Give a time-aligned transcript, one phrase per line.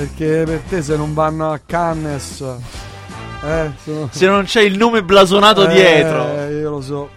[0.00, 2.40] Perché per te se non vanno a Cannes...
[3.44, 4.08] Eh, sono...
[4.10, 6.48] Se non c'è il nome blasonato Eh, dietro.
[6.48, 7.10] Io lo so.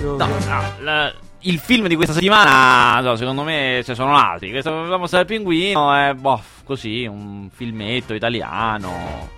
[0.00, 0.48] Io lo No, so.
[0.48, 1.12] no, la-
[1.42, 4.50] il film di questa settimana, no, secondo me, ce sono altri.
[4.50, 9.28] Questo mossa del pinguino è, boh, così, un filmetto italiano.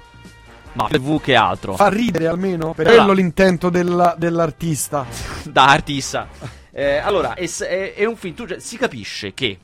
[0.72, 1.74] Ma TV che altro.
[1.76, 2.72] Fa ridere almeno?
[2.74, 5.06] Per Allora- quello l'intento della- dell'artista.
[5.44, 6.28] da artista.
[6.70, 9.58] Eh, allora, è, è- è un film, tu, cioè, si capisce che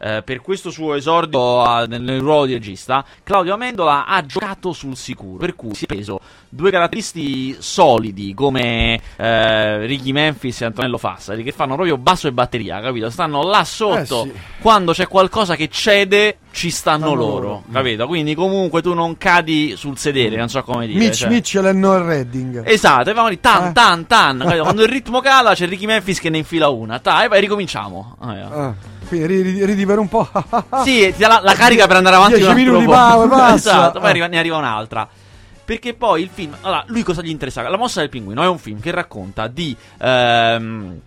[0.00, 4.72] eh, per questo suo esordio a- nel, nel ruolo di regista, Claudio Amendola ha giocato
[4.72, 10.64] sul sicuro, per cui si è preso due caratteristi solidi come eh, Ricky Memphis e
[10.66, 13.10] Antonello Fassari, che fanno proprio basso e batteria, capito?
[13.10, 14.32] Stanno là sotto, Eh, sì.
[14.60, 17.62] quando c'è qualcosa che cede, ci stanno Stanno loro, loro.
[17.72, 18.06] capito?
[18.06, 20.98] Quindi comunque tu non cadi sul sedere, non so come dire.
[20.98, 21.28] Mitch cioè.
[21.28, 22.62] Mitchell e Noel Redding.
[22.64, 23.72] Esatto, e vanno lì tan Eh.
[23.72, 24.38] tan tan.
[24.60, 26.98] Quando il ritmo cala c'è Ricky Memphis che ne infila una.
[27.02, 28.16] Dai, vai, ricominciamo.
[28.20, 28.48] Ah, yeah.
[28.48, 28.74] Ah,
[29.18, 30.28] quindi ridi, ridi per un po'.
[30.84, 33.26] Sì, ti dà la, la carica per andare avanti Dieci un altro minuti, po'.
[33.26, 33.54] va, passa.
[33.54, 35.08] Esatto, poi arriva- ne arriva un'altra.
[35.64, 36.54] Perché poi il film.
[36.60, 37.66] Allora, lui cosa gli interessa?
[37.68, 39.74] La mossa del pinguino è un film che racconta di.
[39.98, 41.00] ehm,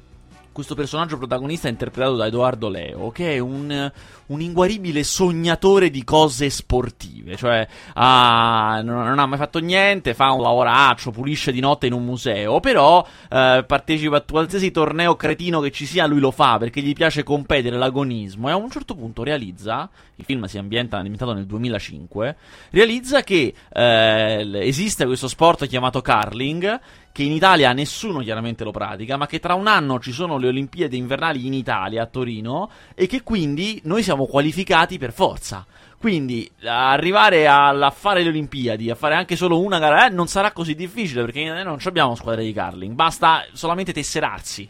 [0.58, 3.92] questo personaggio protagonista interpretato da Edoardo Leo, che è un,
[4.28, 7.36] un inguaribile sognatore di cose sportive.
[7.36, 11.94] Cioè, ha- non, non ha mai fatto niente, fa un lavoraccio, pulisce di notte in
[11.94, 12.60] un museo.
[12.60, 16.94] Però eh, partecipa a qualsiasi torneo cretino che ci sia, lui lo fa perché gli
[16.94, 18.50] piace competere l'agonismo.
[18.50, 19.90] E a un certo punto realizza.
[20.20, 22.36] Il film si ambienta, nel 2005.
[22.72, 26.80] Realizza che eh, esiste questo sport chiamato curling
[27.18, 30.50] che in Italia nessuno chiaramente lo pratica, ma che tra un anno ci sono le
[30.50, 35.66] Olimpiadi invernali in Italia, a Torino, e che quindi noi siamo qualificati per forza.
[36.00, 40.52] Quindi arrivare a, fare le Olimpiadi, a fare anche solo una gara, eh, non sarà
[40.52, 44.70] così difficile perché noi non abbiamo squadre di curling, basta solamente tesserarsi.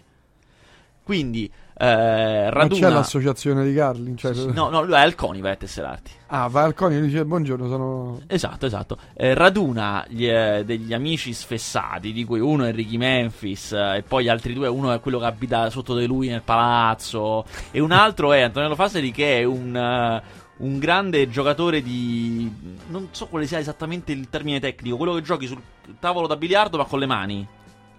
[1.04, 2.90] Quindi eh, Non c'è raduna.
[2.90, 4.18] l'associazione di Carlin.
[4.18, 4.34] Cioè...
[4.52, 6.12] No, no, lui è al CONI, vai a tesserarti.
[6.28, 8.20] Ah, va al conio e dice buongiorno, sono...
[8.28, 8.98] Esatto, esatto.
[9.14, 14.02] Eh, raduna gli, eh, degli amici sfessati, di cui uno è Ricky Memphis, eh, e
[14.02, 17.80] poi gli altri due, uno è quello che abita sotto di lui nel palazzo, e
[17.80, 20.22] un altro è Antonello Fassari, che è un, eh,
[20.58, 22.52] un grande giocatore di.
[22.90, 25.62] Non so quale sia esattamente il termine tecnico, quello che giochi sul
[26.00, 27.48] tavolo da biliardo ma con le mani.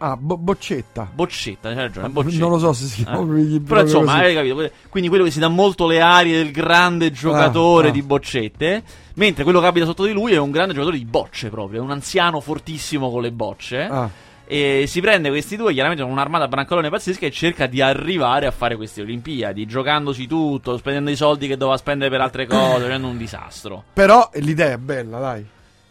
[0.01, 1.09] Ah, bo- boccetta.
[1.13, 2.39] Boccetta, c'è ragione, boccetta.
[2.39, 3.05] Non lo so se si Eh.
[3.05, 4.25] chiama proprio Però insomma, così.
[4.25, 4.71] hai capito?
[4.89, 7.93] Quindi quello che si dà molto le arie del grande giocatore Ah, ah.
[7.93, 8.83] di boccette,
[9.15, 11.83] mentre quello che abita sotto di lui è un grande giocatore di bocce proprio, è
[11.83, 13.81] un anziano fortissimo con le bocce.
[13.83, 14.09] Ah,
[14.51, 18.51] E si prende questi due, chiaramente con un'armata brancolone pazzesca, e cerca di arrivare a
[18.51, 23.09] fare queste Olimpiadi, giocandosi tutto, spendendo i soldi che doveva spendere per altre cose, facendo
[23.09, 23.83] un disastro.
[23.93, 25.45] però l'idea è bella, dai.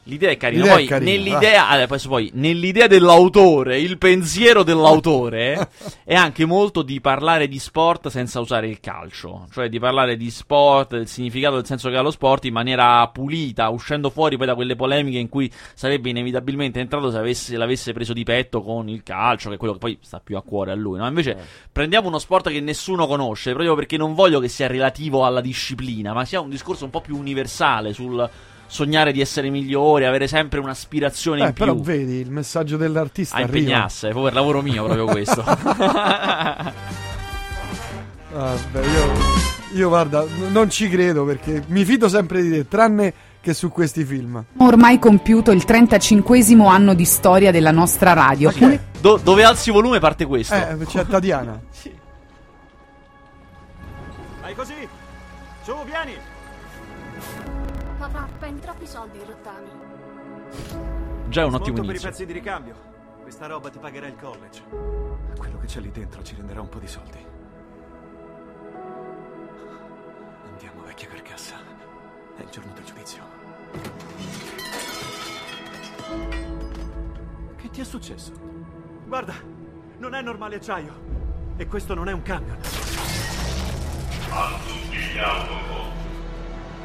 [0.07, 0.61] L'idea è carina.
[0.61, 5.69] L'idea è Poi, carina, nell'idea, allora, poi, poi, nell'idea dell'autore, il pensiero dell'autore
[6.05, 9.47] è anche molto di parlare di sport senza usare il calcio.
[9.51, 13.05] Cioè di parlare di sport, del significato, del senso che ha lo sport in maniera
[13.09, 17.91] pulita, uscendo fuori poi da quelle polemiche in cui sarebbe inevitabilmente entrato se avesse- l'avesse
[17.91, 20.71] preso di petto con il calcio, che è quello che poi sta più a cuore
[20.71, 20.99] a lui.
[20.99, 21.07] No?
[21.07, 21.37] Invece
[21.69, 26.13] prendiamo uno sport che nessuno conosce, proprio perché non voglio che sia relativo alla disciplina,
[26.13, 28.29] ma sia un discorso un po' più universale sul
[28.67, 31.65] sognare di essere migliori, avere sempre un'aspirazione Eh, in più.
[31.65, 33.57] però vedi, il messaggio dell'artista a arriva.
[33.57, 35.43] impegnasse, poi per lavoro mio proprio questo.
[38.29, 39.13] Vabbè, io,
[39.73, 44.03] io guarda, non ci credo perché mi fido sempre di te, tranne che su questi
[44.03, 44.43] film.
[44.57, 48.51] Ormai compiuto il 35 anno di storia della nostra radio.
[48.51, 50.53] Che- Do- dove alzi volume parte questo.
[50.53, 51.59] Eh, c'è Tatiana.
[51.71, 51.91] Sì.
[54.41, 54.73] Vai così!
[55.63, 56.13] Su, vieni!
[58.17, 59.69] Avrà ben troppi soldi il rottami.
[61.27, 62.09] Già è un ottimo Smonto per i inizio.
[62.09, 62.75] pezzi di ricambio.
[63.21, 64.63] Questa roba ti pagherà il college.
[65.37, 67.25] Quello che c'è lì dentro ci renderà un po' di soldi.
[70.49, 71.55] Andiamo, vecchia carcassa.
[72.35, 73.23] È il giorno del giudizio.
[77.55, 78.31] Che ti è successo?
[79.05, 79.35] Guarda,
[79.99, 81.05] non è normale acciaio.
[81.55, 82.57] E questo non è un camion.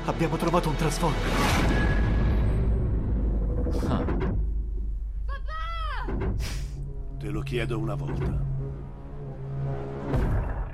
[0.04, 1.20] Abbiamo trovato un trasformer.
[7.18, 8.50] Te lo chiedo una volta.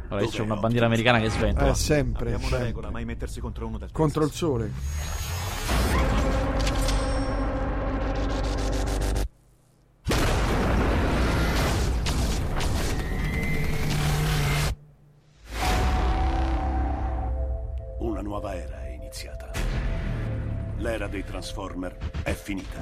[0.08, 1.70] Allora, c'è una bandiera americana che sventola.
[1.70, 4.72] Eh, sempre, Abbiamo una regola, mai mettersi contro uno del Contro il sole.
[21.18, 22.78] Dei Transformer è finita.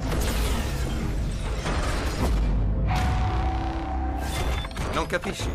[4.93, 5.49] Non capisci?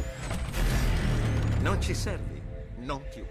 [1.61, 2.43] Non ci servi,
[2.79, 3.25] non più.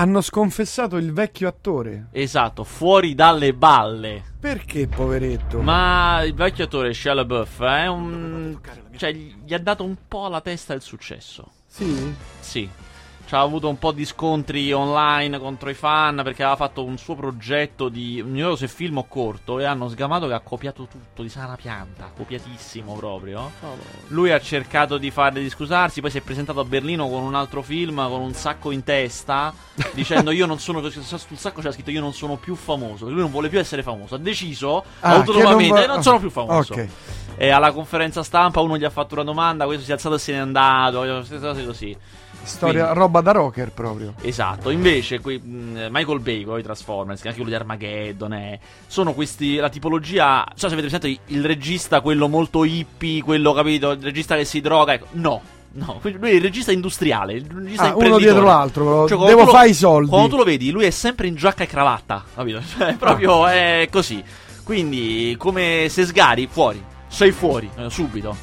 [0.00, 2.06] Hanno sconfessato il vecchio attore.
[2.12, 4.22] Esatto, fuori dalle balle.
[4.38, 5.60] Perché, poveretto?
[5.60, 8.56] Ma il vecchio attore Shia LaBeouf è un...
[8.96, 11.50] Cioè, gli ha dato un po' alla testa il successo.
[11.66, 12.14] Sì?
[12.38, 12.70] Sì.
[13.28, 16.96] Ci ha avuto un po' di scontri online contro i fan perché aveva fatto un
[16.96, 18.22] suo progetto di.
[18.22, 19.60] Non ricordo se film o corto.
[19.60, 22.10] E hanno sgamato che ha copiato tutto di sana pianta.
[22.16, 23.50] Copiatissimo proprio.
[24.06, 26.00] Lui ha cercato di farle di scusarsi.
[26.00, 29.52] Poi si è presentato a Berlino con un altro film con un sacco in testa.
[29.92, 30.80] dicendo io non sono.
[30.88, 33.10] Sul sacco c'era scritto io non sono più famoso.
[33.10, 34.14] Lui non vuole più essere famoso.
[34.14, 35.74] Ha deciso Ah, autonomamente.
[35.80, 36.72] Non, non va- sono più famoso.
[36.72, 36.88] Ok.
[37.40, 39.64] E alla conferenza stampa uno gli ha fatto una domanda.
[39.64, 41.00] Questo si è alzato e se n'è andato.
[41.00, 41.96] Queste cose così.
[42.42, 44.14] Storia, Quindi- roba da rocker proprio.
[44.22, 48.58] Esatto, invece qui, mh, Michael Bay con i Transformers, che anche quello di Armageddon, è-
[48.86, 53.52] sono questi, la tipologia, non so se avete presente il regista, quello molto hippie, quello
[53.52, 55.42] capito, il regista che si droga, ecco, no,
[55.72, 59.50] no, lui è il regista industriale, il regista Ah, uno dietro l'altro, quando devo lo-
[59.50, 60.08] fare i soldi.
[60.08, 62.62] Quando tu lo vedi, lui è sempre in giacca e cravatta, capito?
[62.78, 64.22] Cioè, proprio è così.
[64.64, 68.36] Quindi, come se sgari, fuori, sei fuori, eh, subito.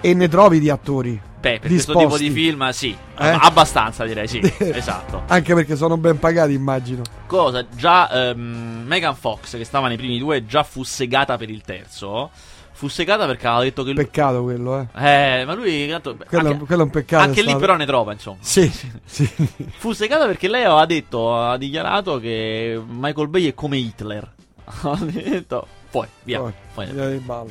[0.00, 1.20] E ne trovi di attori.
[1.40, 2.28] Beh, per questo tipo Disposti.
[2.28, 3.28] di film, sì, Eh?
[3.40, 5.22] abbastanza direi, sì, esatto.
[5.28, 7.02] Anche perché sono ben pagati, immagino.
[7.26, 7.64] Cosa?
[7.76, 12.30] Già ehm, Megan Fox, che stava nei primi due, già fu segata per il terzo.
[12.72, 14.04] Fu segata perché aveva detto che lui.
[14.04, 15.40] Peccato quello, eh.
[15.40, 15.88] Eh, ma lui.
[15.88, 17.24] tanto- Quello, anche, quello è un peccato.
[17.24, 18.38] anche lì, però, ne trova, insomma.
[18.40, 18.70] Sì,
[19.04, 19.28] sì.
[19.78, 24.32] Fu segata perché lei aveva detto, ha dichiarato che Michael Bay è come Hitler.
[24.64, 26.40] ha detto, fuori, via.
[26.40, 26.90] Poi, fuori.
[26.92, 27.50] via ballo.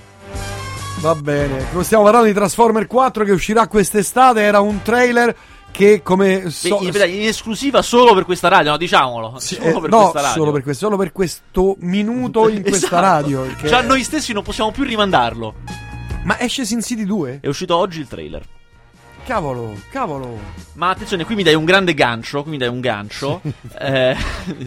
[0.99, 1.63] Va bene.
[1.81, 4.41] Stiamo parlando di Transformer 4 che uscirà quest'estate.
[4.41, 5.35] Era un trailer
[5.71, 6.49] che come...
[6.49, 9.35] so- in, in esclusiva solo per questa radio, no, diciamolo.
[9.37, 10.41] sì, solo eh, per no, questa radio.
[10.41, 13.01] solo per questo, solo per questo minuto in questa Esatto.
[13.01, 13.41] radio.
[13.41, 15.53] perché- Già noi stessi non possiamo più rimandarlo.
[16.23, 17.39] Ma esce Sin City 2?
[17.41, 18.43] È uscito oggi il trailer.
[19.27, 20.39] Cavolo, cavolo.
[20.75, 22.43] Ma attenzione, qui mi dai un grande gancio.
[22.43, 23.41] Qui mi dai un gancio.
[23.77, 24.15] eh,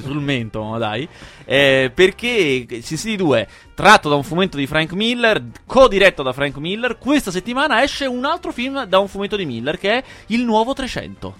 [0.03, 1.09] sul mento, ma dai.
[1.47, 6.59] Eh, perché Sin City 2, tratto da un fumetto di Frank Miller, co-diretto da Frank
[6.59, 10.45] Miller, questa settimana esce un altro film da un fumetto di Miller che è Il
[10.45, 11.35] Nuovo 300.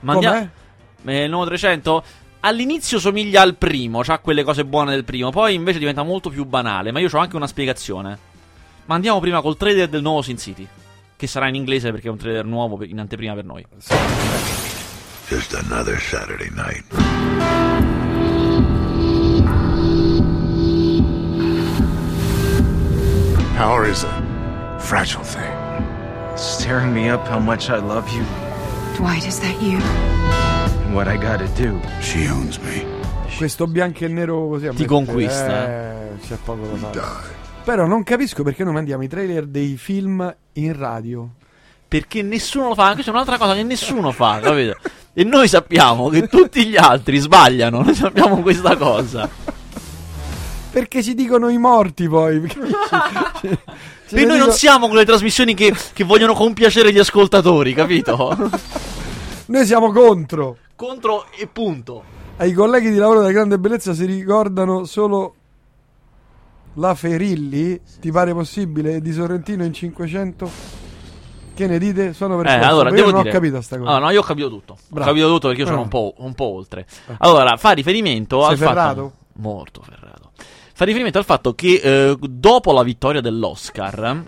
[0.00, 0.50] Ma andia-
[1.02, 1.14] Com'è?
[1.14, 2.04] eh, il Nuovo 300?
[2.40, 6.44] All'inizio somiglia al primo, ha quelle cose buone del primo, poi invece diventa molto più
[6.44, 6.92] banale.
[6.92, 8.18] Ma io ho anche una spiegazione.
[8.84, 10.68] Ma andiamo prima col trailer del nuovo Sin City.
[11.20, 13.62] Che sarà in inglese perché è un trailer nuovo in anteprima per noi.
[15.28, 16.86] Just another Saturday night.
[23.56, 25.52] Power is a fragile thing.
[26.36, 28.24] Staring me up how much I love you
[28.96, 29.78] Dwight, is that you?
[30.94, 31.78] what I gotta do.
[32.00, 32.84] She owns me.
[33.36, 35.68] Questo bianco e nero così a Ti me- conquista.
[35.68, 36.92] Eh, c'è poco da fare.
[36.92, 37.39] Die.
[37.70, 41.28] Però non capisco perché non mandiamo i trailer dei film in radio.
[41.86, 42.94] Perché nessuno lo fa.
[42.94, 44.76] Questa è un'altra cosa che nessuno fa, capito?
[45.12, 47.80] E noi sappiamo che tutti gli altri sbagliano.
[47.82, 49.28] Noi sappiamo questa cosa.
[50.72, 52.42] Perché ci dicono i morti poi.
[52.50, 57.72] Ce E ne noi non dico- siamo quelle trasmissioni che, che vogliono compiacere gli ascoltatori,
[57.72, 58.36] capito?
[59.46, 60.56] Noi siamo contro.
[60.74, 62.02] Contro e punto.
[62.38, 65.34] Ai colleghi di lavoro della grande bellezza si ricordano solo
[66.74, 67.80] la Ferilli.
[68.00, 69.00] Ti pare possibile?
[69.00, 70.50] Di Sorrentino in 500?
[71.54, 72.12] Che ne dite?
[72.14, 73.30] Sono per Eh, allora, Io devo non dire...
[73.30, 73.90] ho capito sta cosa.
[73.90, 74.76] Ah, no, io ho capito tutto.
[74.88, 75.04] Bravo.
[75.10, 76.12] Ho capito tutto perché io sono un Bravo.
[76.16, 76.86] po', un po' oltre.
[77.18, 78.78] Allora, fa riferimento Sei al ferrato?
[78.94, 79.12] fatto...
[79.40, 80.30] Molto ferrato.
[80.72, 84.22] Fa riferimento al fatto che eh, dopo la vittoria dell'Oscar...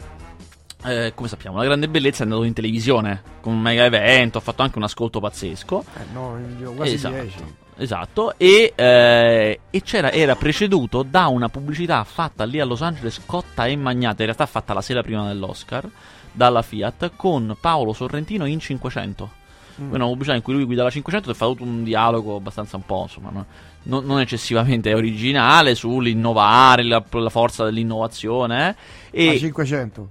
[0.85, 4.41] eh, come sappiamo, la grande bellezza è andato in televisione con un mega evento, ha
[4.43, 5.85] fatto anche un ascolto pazzesco.
[5.97, 7.37] Eh, no, io quasi esatto, 10.
[7.83, 8.35] Esatto.
[8.39, 13.67] E, eh, e c'era, era preceduto da una pubblicità fatta lì a Los Angeles, cotta
[13.67, 15.89] e magnata, in realtà fatta la sera prima dell'Oscar,
[16.33, 19.41] dalla Fiat, con Paolo Sorrentino in 500.
[19.81, 19.95] Mm.
[19.95, 22.85] Una pubblicità in cui lui guida la 500 e fa tutto un dialogo abbastanza un
[22.85, 23.47] po', insomma, no-
[23.85, 28.77] non, non eccessivamente originale sull'innovare, la, la forza dell'innovazione.
[29.11, 29.27] eh.
[29.27, 30.11] E 500.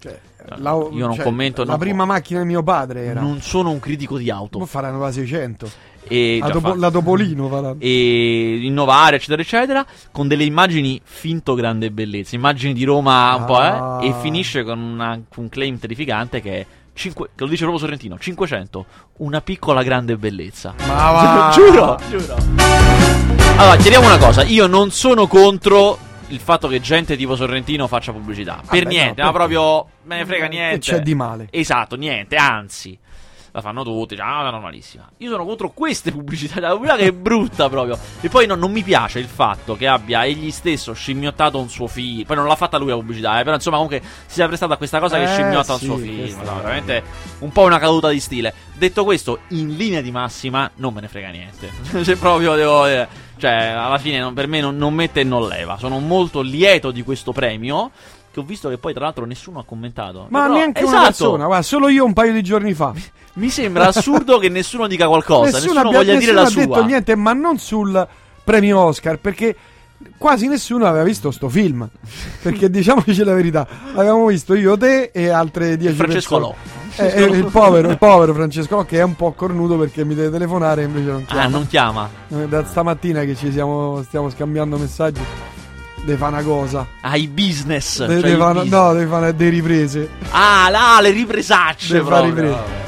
[0.00, 0.20] Cioè,
[0.58, 3.20] No, io non commento, La non prima macchina di mio padre era.
[3.20, 4.64] non sono un critico di auto.
[4.66, 5.70] faranno la 600?
[6.06, 6.74] E La, fatto.
[6.74, 7.76] la Topolino faranno.
[7.78, 13.56] e innovare, eccetera, eccetera, con delle immagini finto grande bellezza, immagini di Roma un po',
[13.56, 14.00] Ah.
[14.02, 17.82] eh, e finisce con una- un claim terrificante che è, cinque- che lo dice proprio
[17.82, 18.84] Sorrentino, 500,
[19.18, 20.74] una piccola grande bellezza.
[20.86, 21.50] Ma va!
[21.54, 22.36] giuro, giuro.
[23.56, 25.96] Allora, chiariamo una cosa, io non sono contro
[26.28, 30.16] il fatto che gente tipo Sorrentino faccia pubblicità, per Vabbè, niente, no, ma proprio me
[30.18, 30.78] ne frega Che niente.
[30.78, 31.46] c'è di male?
[31.50, 32.98] Esatto, niente, anzi.
[33.56, 35.08] La fanno tutti, già, è normalissima.
[35.18, 37.96] Io sono contro queste pubblicità, la pubblicità che è brutta proprio.
[38.20, 41.86] E poi no, non mi piace il fatto che abbia egli stesso scimmiottato un suo
[41.86, 42.24] film.
[42.24, 44.76] Poi non l'ha fatta lui la pubblicità, eh, però insomma comunque si è prestato a
[44.76, 46.36] questa cosa che Eh, scimmiotta sì, un suo film.
[46.42, 47.04] No, veramente
[47.38, 48.52] un po' una caduta di stile.
[48.74, 51.70] Detto questo, in linea di massima non me ne frega niente.
[52.02, 55.46] Se proprio devo dire, cioè, alla fine non- per me non, non mette e non
[55.48, 55.76] leva.
[55.78, 57.90] Sono molto lieto di questo premio.
[58.32, 60.26] Che ho visto che poi, tra l'altro, nessuno ha commentato.
[60.30, 61.04] Ma Però- neanche una esatto.
[61.06, 62.92] persona, guarda, solo io un paio di giorni fa.
[63.34, 65.58] Mi sembra assurdo che nessuno dica qualcosa.
[65.58, 66.60] Nessuno, abbia- voglia dire nessuno la ha sua.
[66.64, 68.08] detto niente, ma non sul
[68.42, 69.54] premio Oscar, perché
[70.16, 71.88] quasi nessuno aveva visto sto film.
[72.42, 76.82] Perché diciamoci la verità, l'avevamo visto io, te e altre 10 Francesco persone.
[76.96, 80.14] Eh, eh, il povero, il povero Francesco Lo, che è un po' cornuto perché mi
[80.14, 81.42] deve telefonare e invece non chiama.
[81.42, 82.08] Ah, non chiama.
[82.28, 85.20] Eh, Da stamattina che ci siamo, stiamo scambiando messaggi.
[86.04, 86.86] Deve fare una cosa.
[87.00, 87.98] Ai business.
[88.04, 88.80] Deve, cioè il fare- business.
[88.80, 90.08] no, deve fare delle riprese.
[90.30, 91.92] Ah, là, le ripresacce.
[91.94, 92.82] Deve fare riprese.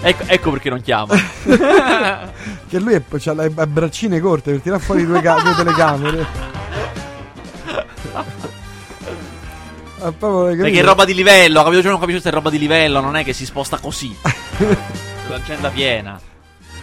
[0.00, 1.14] Ecco, ecco perché non chiama.
[2.68, 6.26] Che lui ha le braccine corte per tirare fuori due, ca- due telecamere.
[10.00, 11.82] Ah, Perché è roba di livello, capito?
[11.82, 14.14] Cioè, non capisco se è roba di livello, non è che si sposta così.
[15.28, 16.20] L'agenda piena.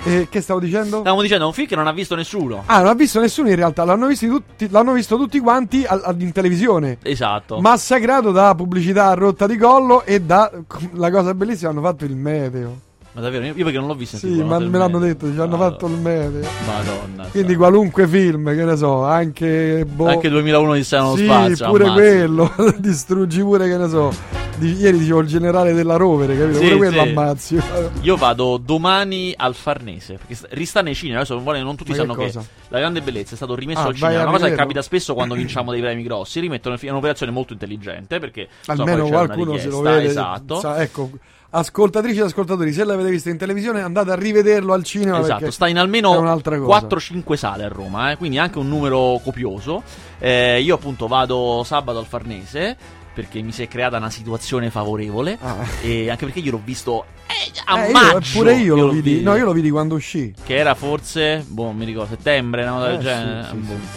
[0.04, 1.00] Eh, che stavo dicendo?
[1.00, 2.64] Stavamo dicendo, è un film che non ha visto nessuno.
[2.66, 6.22] Ah, non ha visto nessuno in realtà, l'hanno, tutti, l'hanno visto tutti quanti al- al-
[6.22, 6.98] in televisione.
[7.04, 7.62] Esatto.
[7.62, 10.52] Massacrato da pubblicità a rotta di collo e da.
[10.96, 12.82] La cosa bellissima, hanno fatto il meteo.
[13.16, 14.18] Ma davvero, io perché non l'ho visto.
[14.18, 15.70] in Sì, ma me l'hanno detto, ci hanno Madonna.
[15.72, 16.50] fatto il meteo.
[16.68, 17.24] Madonna.
[17.32, 19.86] Quindi qualunque film, che ne so, anche.
[19.86, 21.66] Boh, Anche 2001 di Strano sì, Spazio.
[21.70, 22.02] pure ammazza.
[22.02, 22.54] quello.
[22.78, 24.14] Distruggi pure, che ne so.
[24.58, 26.58] Di- ieri dicevo il generale della rovere, capito?
[26.60, 27.08] Sì, pure quello sì.
[27.10, 27.62] ammazzi.
[28.02, 30.16] Io vado domani al Farnese.
[30.16, 31.20] Perché sta- rista nei cinema.
[31.22, 32.46] Adesso non tutti Ma che sanno che, cosa?
[32.68, 34.20] La grande bellezza è stato rimesso Ah, al cinema.
[34.20, 36.42] a Una cosa che capita spesso quando vinciamo dei premi grossi.
[36.42, 36.76] Rimettono.
[36.78, 38.20] È un'operazione molto intelligente.
[38.20, 40.04] Perché Almeno una qualcuno se lo vede.
[40.08, 40.60] Esatto.
[40.60, 41.10] sa- ecco,
[41.58, 45.20] ascoltatrici e ascoltatori, se l'avete visto in televisione, andate a rivederlo al cinema.
[45.20, 46.86] Esatto, sta in almeno un'altra cosa.
[46.88, 49.82] 4-5 sale a Roma, eh, quindi anche un numero copioso.
[50.20, 52.76] Eh, io appunto vado sabato al Farnese
[53.14, 55.56] perché mi si è creata una situazione favorevole Ah.
[55.82, 58.38] e anche perché io l'ho visto eh, a Eh, io- maggio.
[58.38, 59.22] pure io, lo vidi.
[59.22, 60.34] No, io lo vidi quando uscì.
[60.44, 63.44] Che era forse, boh, mi ricordo, settembre, una cosa del Eh, genere.
[63.44, 63.66] sì, sì, boh.
[63.68, 63.88] sì.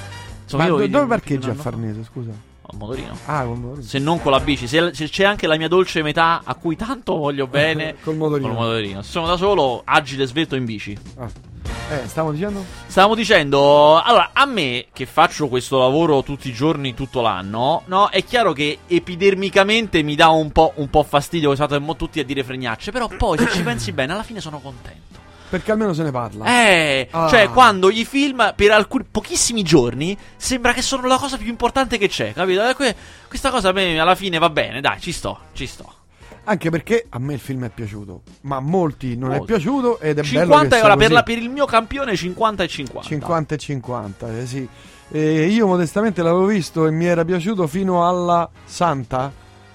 [0.44, 2.30] Insomma, Ma io do- dove parcheggi a Farnese, scusa?
[2.70, 3.16] A motorino.
[3.26, 3.82] Ah, col motorino.
[3.82, 6.76] Se non con la bici, se, se c'è anche la mia dolce metà a cui
[6.76, 8.48] tanto voglio bene, Col motorino.
[8.48, 9.02] col motorino.
[9.02, 10.96] Se sono da solo, agile e svelto in bici.
[11.18, 11.30] Ah.
[11.90, 12.62] Eh, stavo dicendo?
[12.86, 18.10] Stavamo dicendo, allora, a me che faccio questo lavoro tutti i giorni, tutto l'anno, no?
[18.10, 22.44] È chiaro che epidermicamente mi dà un po', un po' fastidio, esatto, tutti a dire
[22.44, 25.07] fregnacce, però poi se ci pensi bene, alla fine sono contento.
[25.48, 26.44] Perché almeno se ne parla.
[26.46, 27.28] Eh, Ah.
[27.28, 31.96] cioè quando i film per alcuni pochissimi giorni sembra che sono la cosa più importante
[31.98, 32.60] che c'è, capito?
[32.76, 32.94] Que-
[33.28, 35.92] questa cosa me alla fine va bene, dai, ci sto, ci sto.
[36.44, 39.42] Anche perché a me il film è piaciuto, ma a molti non Molti.
[39.44, 41.66] è piaciuto ed è bello 50 che e sia ora per, la- per il mio
[41.66, 43.08] campione 50 e 50.
[43.08, 44.68] 50 e 50, eh, sì.
[45.10, 49.30] E io modestamente l'avevo visto e mi era piaciuto fino alla Santa.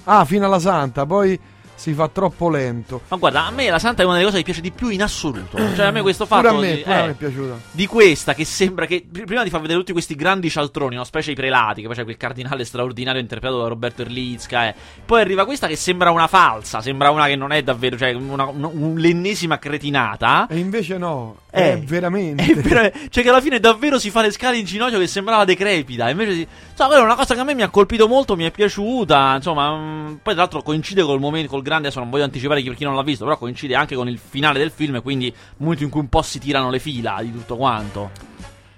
[0.05, 1.39] Ah, fino alla Santa, poi
[1.83, 3.01] si fa troppo lento.
[3.09, 5.03] Ma guarda, a me la Santa è una delle cose che piace di più in
[5.03, 5.57] assoluto.
[5.75, 7.59] Cioè, a me questo Pure fatto a me, di, pure a eh, me è piaciuto.
[7.71, 11.03] di questa che sembra che pr- prima di far vedere tutti questi grandi cialtroni, no?
[11.03, 14.75] specie i prelati, che poi c'è quel cardinale straordinario interpretato da Roberto Erlitzka, eh.
[15.05, 18.45] poi arriva questa che sembra una falsa, sembra una che non è davvero, cioè una,
[18.45, 20.47] un- un- l'ennesima cretinata.
[20.49, 22.43] E invece no, Eh, è veramente.
[22.43, 25.45] È vero- cioè che alla fine davvero si fa le scale in ginocchio che sembrava
[25.45, 26.09] decrepita.
[26.09, 26.47] Invece si...
[26.71, 29.35] insomma, quella è una cosa che a me mi ha colpito molto, mi è piaciuta.
[29.35, 31.87] Insomma, mm, poi tra l'altro coincide col momento, col grande.
[31.87, 34.17] Adesso non voglio anticipare chi- per chi non l'ha visto, però coincide anche con il
[34.17, 34.99] finale del film.
[35.03, 38.09] Quindi il momento in cui un po' si tirano le fila di tutto quanto.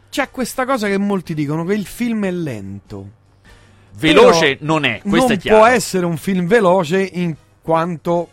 [0.09, 3.09] C'è questa cosa che molti dicono che il film è lento.
[3.97, 5.57] Veloce Però non è, questo non è chiaro.
[5.59, 8.29] può essere un film veloce in quanto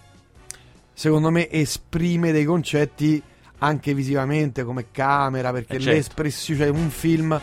[0.93, 3.23] secondo me esprime dei concetti
[3.65, 5.95] anche visivamente come camera perché Eh, certo.
[5.97, 7.41] l'espressione cioè un film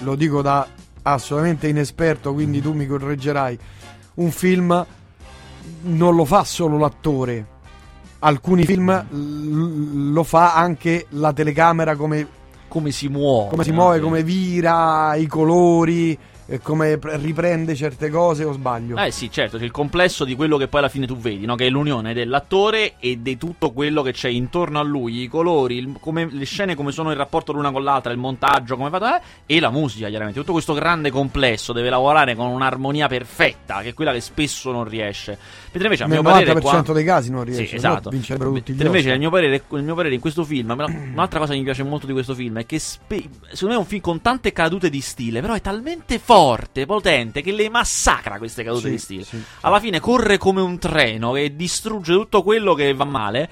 [0.00, 0.66] lo dico da
[1.02, 3.56] assolutamente inesperto quindi tu mi correggerai
[4.14, 4.86] un film
[5.82, 7.46] non lo fa solo l'attore
[8.20, 12.26] alcuni film l- lo fa anche la telecamera come,
[12.66, 13.50] Come si muove.
[13.50, 14.02] come si muove Sì.
[14.02, 16.18] come vira i colori
[16.62, 20.56] come pre- riprende certe cose o sbaglio Eh sì, certo, c'è il complesso di quello
[20.56, 21.54] che poi alla fine tu vedi, no?
[21.54, 25.76] che è l'unione dell'attore e di tutto quello che c'è intorno a lui, i colori,
[25.76, 29.06] il- come- le scene come sono in rapporto l'una con l'altra, il montaggio, come fatto,
[29.06, 30.40] eh, e la musica chiaramente.
[30.40, 34.84] Tutto questo grande complesso deve lavorare con un'armonia perfetta, che è quella che spesso non
[34.84, 35.38] riesce.
[35.74, 36.92] Mentre invece a nel mio parere 90% qua...
[36.94, 38.10] dei casi non riesce Sì, esatto.
[38.10, 40.70] vincerebbero tutti gli invece il mio, parere, il mio parere in questo film,
[41.14, 43.78] un'altra cosa che mi piace molto di questo film è che spe- secondo me è
[43.78, 48.36] un film con tante cadute di stile, però è talmente forte, potente, che le massacra
[48.36, 49.24] queste cadute Sì, di stile.
[49.24, 49.42] sì.
[49.62, 53.48] Alla fine corre come un treno che distrugge tutto quello che va male.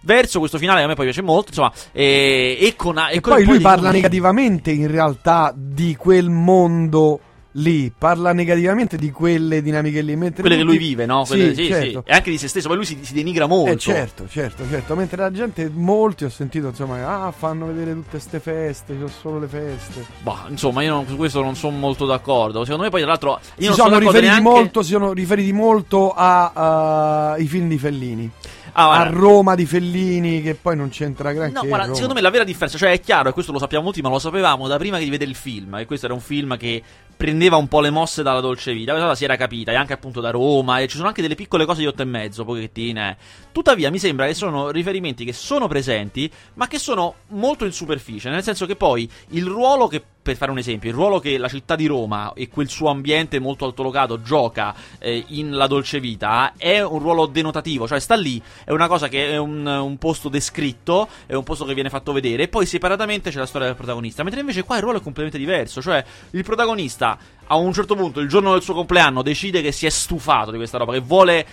[0.00, 3.32] Verso questo finale che a me poi piace molto, insomma, e, e con, E con
[3.36, 3.96] poi lui di parla musica.
[3.96, 7.18] negativamente in realtà di quel mondo
[7.56, 10.16] lì, parla negativamente di quelle dinamiche lì.
[10.16, 11.24] Mentre Quelle che lui vive, no?
[11.24, 12.02] Quelle- Sì, sì, certo.
[12.04, 12.10] sì.
[12.10, 13.72] E anche di se stesso, poi lui si, si denigra molto.
[13.72, 14.94] Eh, certo, certo, certo.
[14.96, 19.40] Mentre la gente, molti ho sentito, insomma, ah, fanno vedere tutte ste feste, c'ho solo
[19.40, 20.04] le feste.
[20.22, 22.62] Boh, insomma, io non- su questo non sono molto d'accordo.
[22.64, 24.58] Secondo me, poi, tra l'altro, io si non sono sono d'accordo riferiti neanche...
[24.60, 28.30] molto, si sono riferiti molto ai film di Fellini.
[28.74, 29.08] Ah, a.
[29.08, 31.54] Roma di Fellini, che poi non c'entra granché.
[31.54, 34.02] No, guarda, secondo me la vera differenza, cioè è chiaro, e questo lo sappiamo tutti,
[34.02, 36.82] ma lo sapevamo da prima di vedere il film, e questo era un film che
[37.16, 39.92] prendeva un po' le mosse dalla dolce vita, questa cosa si era capita, e anche
[39.92, 43.16] appunto da Roma, e ci sono anche delle piccole cose di otto e mezzo, pochettine.
[43.52, 48.28] Tuttavia mi sembra che sono riferimenti che sono presenti, ma che sono molto in superficie,
[48.28, 51.48] nel senso che poi il ruolo che per fare un esempio, il ruolo che la
[51.48, 56.54] città di Roma e quel suo ambiente molto altolocato gioca eh, in La Dolce Vita
[56.56, 60.30] è un ruolo denotativo, cioè sta lì, è una cosa che è un, un posto
[60.30, 63.76] descritto, è un posto che viene fatto vedere, e poi separatamente c'è la storia del
[63.76, 67.94] protagonista, mentre invece qua il ruolo è completamente diverso, cioè il protagonista a un certo
[67.94, 71.00] punto, il giorno del suo compleanno, decide che si è stufato di questa roba, che
[71.00, 71.46] vuole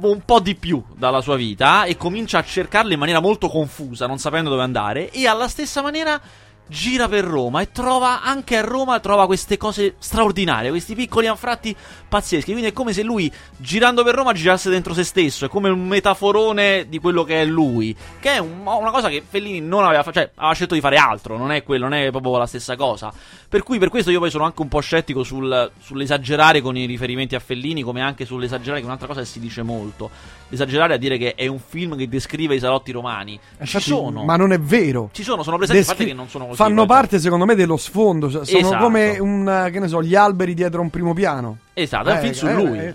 [0.00, 4.06] un po' di più dalla sua vita e comincia a cercarla in maniera molto confusa,
[4.06, 6.20] non sapendo dove andare, e alla stessa maniera
[6.66, 11.76] gira per Roma e trova anche a Roma trova queste cose straordinarie, questi piccoli anfratti
[12.08, 12.50] pazzeschi.
[12.52, 15.86] Quindi è come se lui girando per Roma girasse dentro se stesso, è come un
[15.86, 20.02] metaforone di quello che è lui, che è un- una cosa che Fellini non aveva
[20.02, 22.76] fatto, cioè aveva scelto di fare altro, non è quello, non è proprio la stessa
[22.76, 23.12] cosa.
[23.48, 26.86] Per cui per questo io poi sono anche un po' scettico sul- sull'esagerare con i
[26.86, 30.10] riferimenti a Fellini, come anche sull'esagerare che un'altra cosa che si dice molto.
[30.48, 33.38] Esagerare a dire che è un film che descrive i salotti romani.
[33.64, 34.24] Ci sono.
[34.24, 35.10] Ma non è vero.
[35.12, 36.62] Ci sono, sono presenti, Descri- parte che non sono così.
[36.62, 38.30] Fanno parte, secondo me, dello sfondo.
[38.30, 38.82] cioè, sono Esatto.
[38.84, 41.58] come un, eh, che ne so, gli alberi dietro un primo piano.
[41.74, 42.78] Esatto, è un Eh, film su eh, lui.
[42.80, 42.94] eh,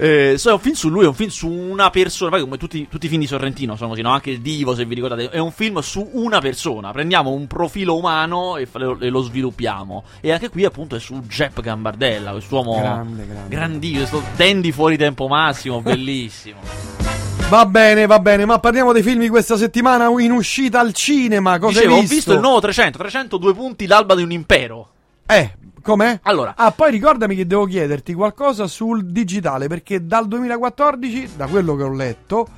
[0.00, 2.30] Eh, so, è un film su lui, è un film su una persona.
[2.30, 4.10] Poi, come tutti, tutti i film di Sorrentino sono così, no?
[4.12, 6.92] Anche il Divo, se vi ricordate, è un film su una persona.
[6.92, 10.04] Prendiamo un profilo umano e, fa- e lo sviluppiamo.
[10.20, 13.48] E anche qui, appunto, è su Jep Gambardella, quest'uomo Grande, grande.
[13.48, 16.60] grandissimo, questo dandy fuori tempo massimo, bellissimo.
[17.48, 21.58] Va bene, va bene, ma parliamo dei film di questa settimana in uscita al cinema.
[21.58, 22.14] Cosa Dicevo, hai ho visto?
[22.16, 24.88] visto il nuovo 300, 302 punti, l'alba di un impero.
[25.24, 26.20] Eh, com'è?
[26.24, 31.74] Allora, Ah, poi ricordami che devo chiederti qualcosa sul digitale, perché dal 2014, da quello
[31.74, 32.48] che ho letto,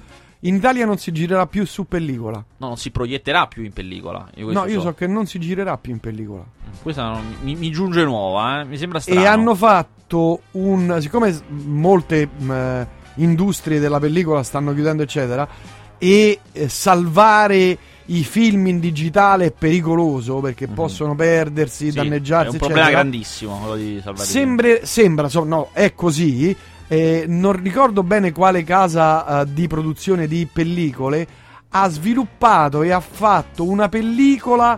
[0.40, 2.44] in Italia non si girerà più su pellicola.
[2.56, 4.28] no, non si proietterà più in pellicola.
[4.36, 6.42] Io No, io so che non si girerà più in pellicola.
[6.82, 8.64] Questa non- mi, mi giunge nuova, eh.
[8.64, 9.20] mi sembra strano.
[9.20, 10.96] E hanno fatto un.
[11.00, 15.46] Siccome molte mh, eh, industrie della pellicola stanno chiudendo, eccetera,
[15.98, 21.90] e eh, salvare i film in digitale è pericoloso perché possono perdersi.
[21.90, 22.48] Sì, danneggiarsi.
[22.48, 23.02] È un problema eccetera.
[23.02, 26.56] grandissimo quello di salvare i Sembra, sembra, insomma, no, è così.
[26.88, 31.26] eh, non ricordo bene quale casa eh, di produzione di pellicole
[31.68, 34.76] ha sviluppato e ha fatto una pellicola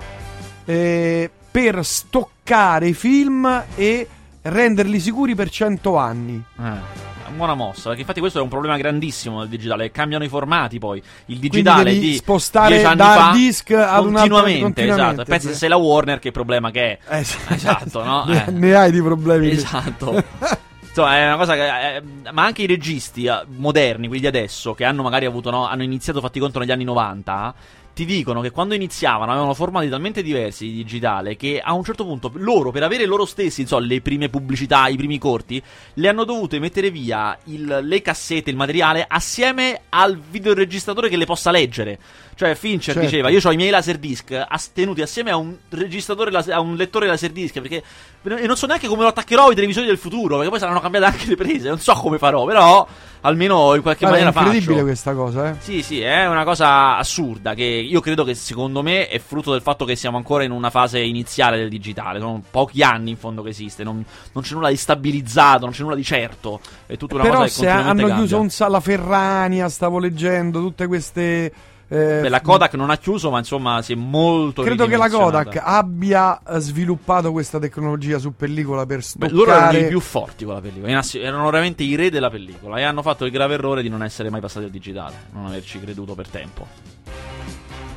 [0.67, 4.07] eh, per stoccare i film e
[4.43, 6.43] renderli sicuri per 100 anni.
[6.59, 7.12] film.
[7.33, 10.79] Eh, buona mossa, perché infatti questo è un problema grandissimo del digitale, cambiano i formati
[10.79, 11.03] poi.
[11.27, 15.25] Il digitale di spostare 10 anni da fa, disk ad un altro- continuamente, esatto.
[15.25, 17.19] Pensa se sei la Warner che problema che è.
[17.19, 17.37] Eh, sì.
[17.53, 18.25] Esatto, no?
[18.27, 18.51] ne, Eh.
[18.51, 19.51] ne hai di problemi.
[19.51, 20.23] Esatto.
[20.93, 21.97] Insomma, è una cosa che.
[21.97, 25.51] eh, ma anche i registi eh, moderni, quelli di adesso, che hanno magari avuto.
[25.51, 27.55] no, hanno iniziato fatti conto negli anni 90.
[27.95, 32.07] Ti dicono che quando iniziavano avevano formati talmente diversi di digitale che a un certo
[32.07, 35.63] punto loro, per avere loro stessi, insomma, le prime pubblicità, i primi corti,
[35.95, 41.27] le hanno dovute mettere via il- le cassette, il materiale, assieme al videoregistratore che le
[41.27, 41.99] possa leggere.
[42.35, 43.01] Cioè, Fincher Certo.
[43.11, 47.07] diceva: Io ho i miei laserdisc as- tenuti assieme a un registratore, a un lettore
[47.07, 47.61] laserdisc.
[47.61, 47.83] Perché.
[48.23, 50.37] E non so neanche come lo attaccherò ai televisori del futuro.
[50.37, 51.69] Perché poi saranno cambiate anche le prese.
[51.69, 52.89] Non so come farò, però.
[53.25, 54.85] Almeno in qualche Guarda, è maniera incredibile faccio.
[54.85, 55.55] questa cosa, eh.
[55.61, 59.63] Sì, sì, è una cosa assurda che io credo che secondo me è frutto del
[59.63, 62.19] fatto che siamo ancora in una fase iniziale del digitale.
[62.19, 65.83] Sono pochi anni in fondo che esiste, non, non c'è nulla di stabilizzato, non c'è
[65.83, 66.61] nulla di certo.
[66.85, 68.39] È tutta una Però cosa che se continuamente hanno chiuso cambia.
[68.39, 71.53] un sa- la Ferrania, stavo leggendo tutte queste...
[71.93, 75.11] eh, Beh, la Kodak non ha chiuso, ma insomma si è molto Credo che la.
[75.11, 79.33] Kodak abbia eh, sviluppato questa tecnologia su pellicola per Beh, stoccare...
[79.35, 82.85] loro erano i più forti con la pellicola, erano veramente i re della pellicola e
[82.85, 86.15] hanno fatto il grave errore di non essere mai passati al digitale, non averci creduto
[86.15, 86.67] per tempo.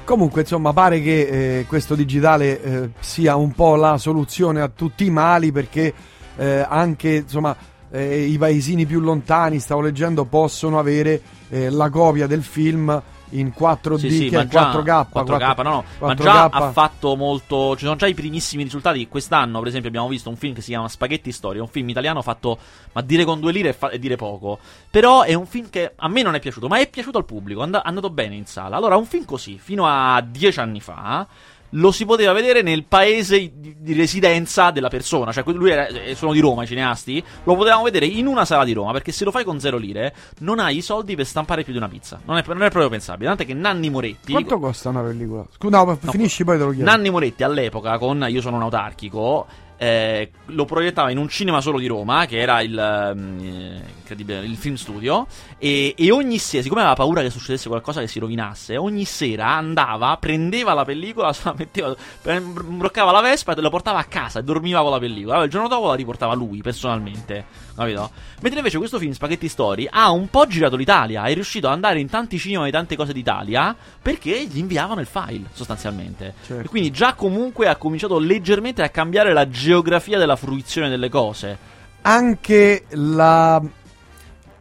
[0.03, 5.05] Comunque, insomma, pare che eh, questo digitale eh, sia un po' la soluzione a tutti
[5.05, 5.93] i mali perché
[6.35, 7.55] eh, anche, insomma,
[7.89, 13.95] eh, i paesini più lontani, stavo leggendo, possono avere la copia del film in 4D,
[13.97, 15.07] Sì, sì, che ma già 4K.
[15.13, 16.21] 4K, no, no, ma 4K.
[16.23, 17.75] già ha fatto molto.
[17.75, 19.07] Ci sono già i primissimi risultati.
[19.07, 21.61] Quest'anno, per esempio, abbiamo visto un film che si chiama Spaghetti Storia.
[21.61, 22.57] Un film italiano fatto,
[22.93, 24.59] ma dire con due lire fa- è dire poco.
[24.89, 27.61] Però è un film che a me non è piaciuto, ma è piaciuto al pubblico.
[27.61, 28.75] È and- è andato bene in sala.
[28.77, 31.27] Allora, un film così, fino a dieci anni fa.
[31.71, 35.31] Lo si poteva vedere nel paese di, residenza della persona.
[35.31, 37.23] Cioè, lui era, eh, sono di Roma, i cineasti.
[37.43, 38.91] Lo potevamo vedere in una sala di Roma.
[38.91, 41.79] Perché se lo fai con zero lire, non hai i soldi per stampare più di
[41.79, 42.19] una pizza.
[42.25, 43.27] Non è, non è proprio pensabile.
[43.27, 44.31] Tant'è che Nanni Moretti.
[44.31, 45.45] Quanto costa una pellicola?
[45.49, 46.89] Scusa, no, finisci poi te lo chiedo.
[46.89, 49.47] Nanni Moretti all'epoca, con Io sono un autarchico.
[49.77, 54.55] Eh, lo proiettava in un cinema solo di Roma, che era il, ehm, incredibile, il
[54.55, 55.27] film studio.
[55.57, 59.55] E, e ogni sera, siccome aveva paura che succedesse qualcosa che si rovinasse, ogni sera
[59.55, 64.43] andava, prendeva la pellicola, la metteva, bloccava la Vespa e la portava a casa e
[64.43, 65.43] dormiva con la pellicola.
[65.43, 67.64] Il giorno dopo la riportava lui personalmente.
[67.75, 68.09] Capito?
[68.39, 71.23] Mentre invece questo film, Spaghetti Story, ha un po' girato l'Italia.
[71.23, 75.07] È riuscito ad andare in tanti cinema di tante cose d'Italia perché gli inviavano il
[75.07, 76.33] file, sostanzialmente.
[76.45, 76.63] Certo.
[76.63, 81.73] E quindi già comunque ha cominciato leggermente a cambiare la geografia della fruizione delle cose.
[82.01, 83.61] Anche la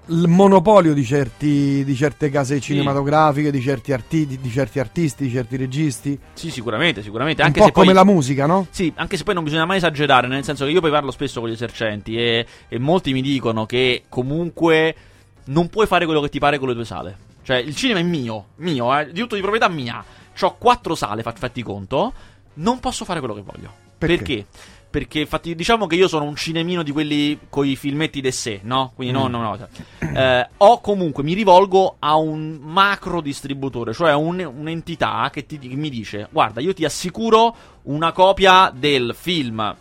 [0.07, 5.31] il monopolio di, certi, di certe case cinematografiche, di certi, arti, di certi artisti, di
[5.31, 6.19] certi registi.
[6.35, 7.41] Sì, sicuramente, sicuramente.
[7.41, 8.67] Un Anche po' se poi, come la musica, no?
[8.71, 11.41] Sì, anche se poi non bisogna mai esagerare, nel senso che io poi parlo spesso
[11.41, 14.95] con gli esercenti e, e molti mi dicono che comunque
[15.45, 17.17] non puoi fare quello che ti pare con le tue sale.
[17.43, 20.05] Cioè, il cinema è mio, mio, eh, diritto di proprietà mia.
[20.41, 22.13] Ho quattro sale, fa- fatti conto,
[22.55, 23.73] non posso fare quello che voglio.
[23.97, 24.17] Perché?
[24.17, 24.47] Perché?
[24.95, 28.61] Perché infatti diciamo che io sono un cinemino di quelli con i filmetti de sé,
[28.63, 28.93] no?
[28.95, 29.31] Quindi no, Mm.
[29.33, 29.69] no, no.
[30.17, 35.75] Eh, o comunque mi rivolgo a un macro distributore, cioè un- un'entità che, ti, che
[35.75, 39.75] mi dice: Guarda, io ti assicuro una copia del film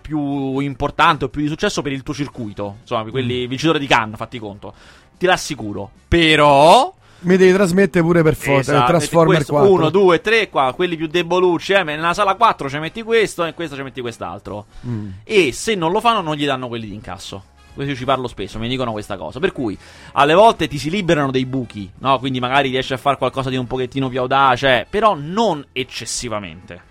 [0.00, 2.76] più importante o più di successo per il tuo circuito.
[2.82, 4.72] Insomma, quelli vincitori di Cannes, fatti conto.
[5.18, 5.90] Ti l'assicuro.
[6.06, 6.94] Però.
[7.20, 8.60] Mi devi trasmettere pure per foto.
[8.60, 9.72] Esatto, Transformer metti 4.
[9.72, 13.48] 1, 2, 3 qua, quelli più debolucci, eh, nella sala 4 ci metti questo e
[13.48, 14.66] in questa ci metti quest'altro.
[14.86, 15.08] Mm.
[15.24, 17.44] E se non lo fanno non gli danno quelli di incasso.
[17.72, 19.38] Questo io ci parlo spesso, mi dicono questa cosa.
[19.38, 19.78] Per cui
[20.12, 22.18] alle volte ti si liberano dei buchi, no?
[22.18, 26.88] Quindi magari riesci a fare qualcosa di un pochettino più audace, però non eccessivamente.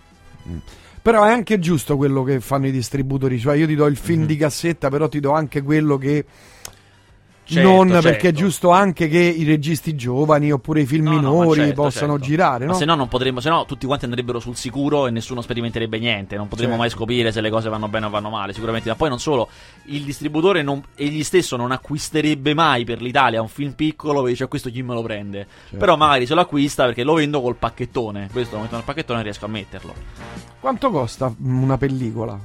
[1.01, 3.39] Però è anche giusto quello che fanno i distributori.
[3.39, 6.25] Cioè, io ti do il film di cassetta, però ti do anche quello che.
[7.53, 8.07] Certo, non certo.
[8.07, 11.81] perché è giusto anche che i registi giovani oppure i film No, no, minori certo,
[11.81, 12.25] possano certo.
[12.27, 12.73] girare, no?
[12.73, 16.35] Se no non potremmo, se no tutti quanti andrebbero sul sicuro e nessuno sperimenterebbe niente,
[16.35, 16.83] non potremmo Certo.
[16.88, 18.89] mai scoprire se le cose vanno bene o vanno male, sicuramente.
[18.89, 19.49] Ma poi non solo,
[19.85, 24.47] il distributore non, egli stesso non acquisterebbe mai per l'Italia un film piccolo e dice
[24.47, 25.47] questo chi me lo prende.
[25.63, 25.77] Certo.
[25.77, 29.19] Però magari se lo acquista perché lo vendo col pacchettone, questo lo metto nel pacchettone
[29.19, 29.93] e riesco a metterlo.
[30.59, 32.39] Quanto costa una pellicola?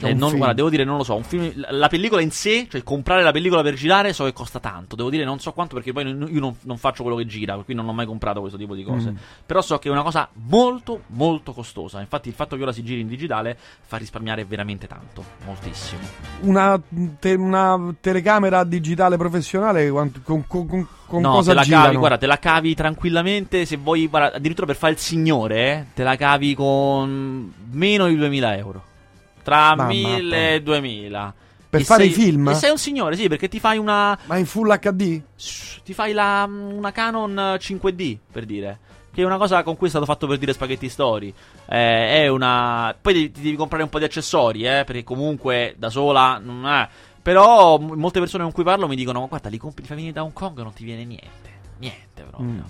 [0.00, 1.20] Eh, non, guarda, devo dire, non lo so.
[1.22, 4.58] Film, la- la pellicola in sé, cioè comprare la pellicola per girare, so che costa
[4.58, 4.96] tanto.
[4.96, 7.74] Devo dire, non so quanto perché poi io non, non faccio quello che gira, cui
[7.74, 9.10] non ho mai comprato questo tipo di cose.
[9.12, 9.16] Mm.
[9.46, 12.00] Però so che è una cosa molto, molto costosa.
[12.00, 16.00] Infatti, il fatto che ora si giri in digitale fa risparmiare veramente tanto, moltissimo.
[16.40, 16.80] Una,
[17.20, 21.84] te- una telecamera digitale professionale con, con- con- con no, cosa te la girano?
[21.84, 23.64] cavi, guarda, te la cavi tranquillamente.
[23.64, 28.16] Se vuoi, guarda, addirittura per fare il signore, eh, te la cavi con meno di
[28.16, 28.82] 2000 euro.
[29.44, 31.34] Tra Mamma, 1000 e 2000.
[31.70, 32.48] Per E fare sei- i film?
[32.48, 34.18] E sei un signore, sì, perché ti fai una.
[34.24, 35.20] Ma in full HD?
[35.84, 38.78] Ti fai la, una Canon 5D, per dire.
[39.12, 41.32] Che è una cosa con cui è stato fatto per dire spaghetti story.
[41.68, 42.96] Eh, è una.
[43.00, 44.82] Poi ti, ti devi comprare un po' di accessori, eh.
[44.84, 46.88] Perché comunque da sola non è.
[47.22, 50.14] Però molte persone con cui parlo mi dicono: "Ma Guarda, li compri, li fai venire
[50.14, 51.50] da Hong Kong e non ti viene niente.
[51.78, 52.48] Niente proprio.
[52.48, 52.60] Mm.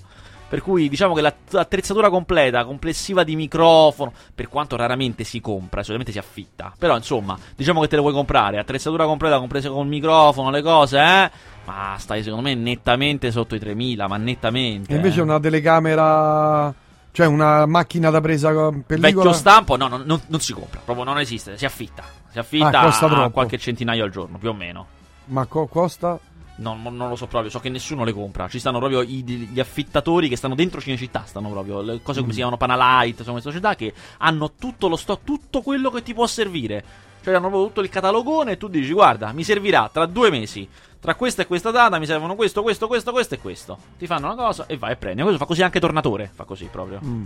[0.54, 5.82] Per cui diciamo che la- l'attrezzatura completa, complessiva di microfono, per quanto raramente si compra,
[5.82, 6.72] solamente si affitta.
[6.78, 10.62] Però insomma, diciamo che te le vuoi comprare, attrezzatura completa compresa con il microfono, le
[10.62, 11.30] cose, eh.
[11.64, 14.92] Ma stai secondo me nettamente sotto i 3000, ma nettamente.
[14.92, 15.22] E invece eh.
[15.22, 16.72] una telecamera,
[17.10, 19.12] cioè una macchina da presa con pellicola.
[19.24, 22.04] Vecchio stampo, no, no, non, non si compra, proprio non esiste, si affitta.
[22.30, 23.30] Si affitta Ah, a troppo.
[23.30, 24.86] qualche centinaio al giorno, più o meno.
[25.26, 26.16] Ma co- costa?
[26.56, 28.48] No, non non lo so proprio, so che nessuno le compra.
[28.48, 32.28] Ci stanno proprio i- gli affittatori che stanno dentro Cinecittà, stanno proprio le cose come
[32.28, 32.30] Mm.
[32.30, 36.14] si chiamano Panalite, sono queste società che hanno tutto lo stock, tutto quello che ti
[36.14, 36.84] può servire.
[37.24, 40.68] Cioè hanno proprio tutto il catalogone e tu dici "Guarda, mi servirà tra due mesi.
[41.00, 43.78] Tra questa e questa data mi servono questo, questo, questo, questo e questo".
[43.98, 45.22] Ti fanno una cosa e vai e prendi.
[45.22, 47.00] Questo fa così anche Tornatore, fa così proprio.
[47.04, 47.24] Mm.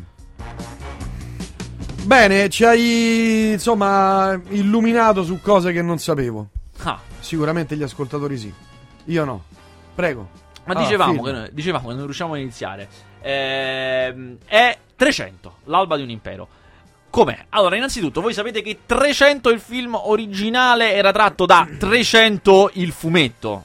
[2.05, 6.49] Bene, ci hai insomma illuminato su cose che non sapevo.
[6.85, 8.53] Ah, Sicuramente gli ascoltatori sì.
[9.09, 9.45] Io no.
[9.95, 10.29] Prego.
[10.65, 12.89] Ma Ah, dicevamo, che noi, dicevamo che non riusciamo a iniziare.
[13.23, 16.49] Ehm, è 300, l'alba di un impero.
[17.11, 17.47] Com'è?
[17.51, 23.65] Allora, innanzitutto, voi sapete che 300 il film originale era tratto da 300 il fumetto.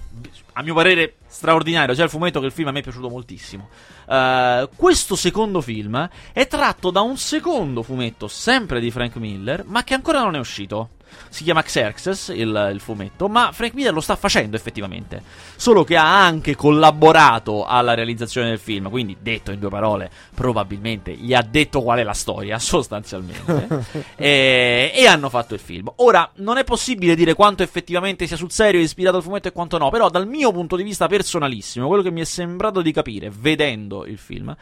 [0.53, 3.67] A mio parere straordinario, sia il fumetto che il film a me è piaciuto moltissimo.
[4.07, 9.83] Eh, questo secondo film è tratto da un secondo fumetto, sempre di Frank Miller, ma
[9.83, 10.91] che ancora non è uscito.
[11.29, 15.21] Si chiama Xerxes il, il fumetto, ma Frank Miller lo sta facendo effettivamente.
[15.55, 18.89] Solo che ha anche collaborato alla realizzazione del film.
[18.89, 23.85] Quindi, detto in due parole, probabilmente gli ha detto qual è la storia, sostanzialmente.
[24.15, 25.91] e, e hanno fatto il film.
[25.97, 29.77] Ora, non è possibile dire quanto effettivamente sia sul serio ispirato al fumetto e quanto
[29.77, 29.89] no.
[29.89, 34.05] Però, dal mio punto di vista personalissimo, quello che mi è sembrato di capire vedendo
[34.05, 34.55] il film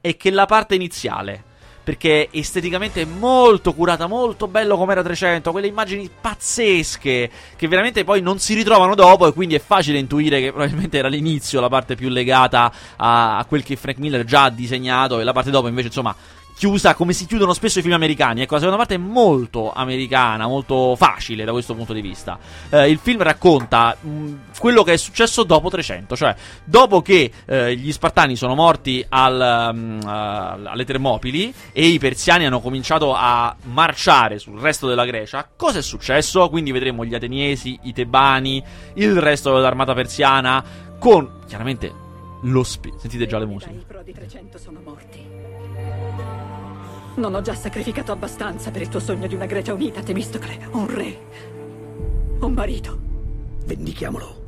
[0.00, 1.54] è che la parte iniziale
[1.86, 8.02] perché esteticamente è molto curata, molto bello come era 300, quelle immagini pazzesche che veramente
[8.02, 11.68] poi non si ritrovano dopo e quindi è facile intuire che probabilmente era l'inizio la
[11.68, 15.52] parte più legata a, a quel che Frank Miller già ha disegnato e la parte
[15.52, 16.12] dopo invece insomma
[16.56, 18.40] chiusa come si chiudono spesso i film americani.
[18.40, 22.38] Ecco, la seconda parte è molto americana, molto facile da questo punto di vista.
[22.70, 27.76] Eh, il film racconta mh, quello che è successo dopo 300, cioè dopo che eh,
[27.76, 34.38] gli Spartani sono morti al, mh, alle Termopili e i persiani hanno cominciato a marciare
[34.38, 36.48] sul resto della Grecia, cosa è successo?
[36.48, 38.62] Quindi vedremo gli Ateniesi, i Tebani,
[38.94, 40.64] il resto dell'armata persiana
[40.98, 42.04] con chiaramente
[42.42, 43.72] lo spi- sentite già le musiche.
[43.72, 44.80] I pro di 300 sono.
[47.16, 50.68] Non ho già sacrificato abbastanza per il tuo sogno di una Grecia unita, Temistocle.
[50.72, 51.18] Un re.
[52.40, 52.98] Un marito.
[53.64, 54.45] Vendichiamolo.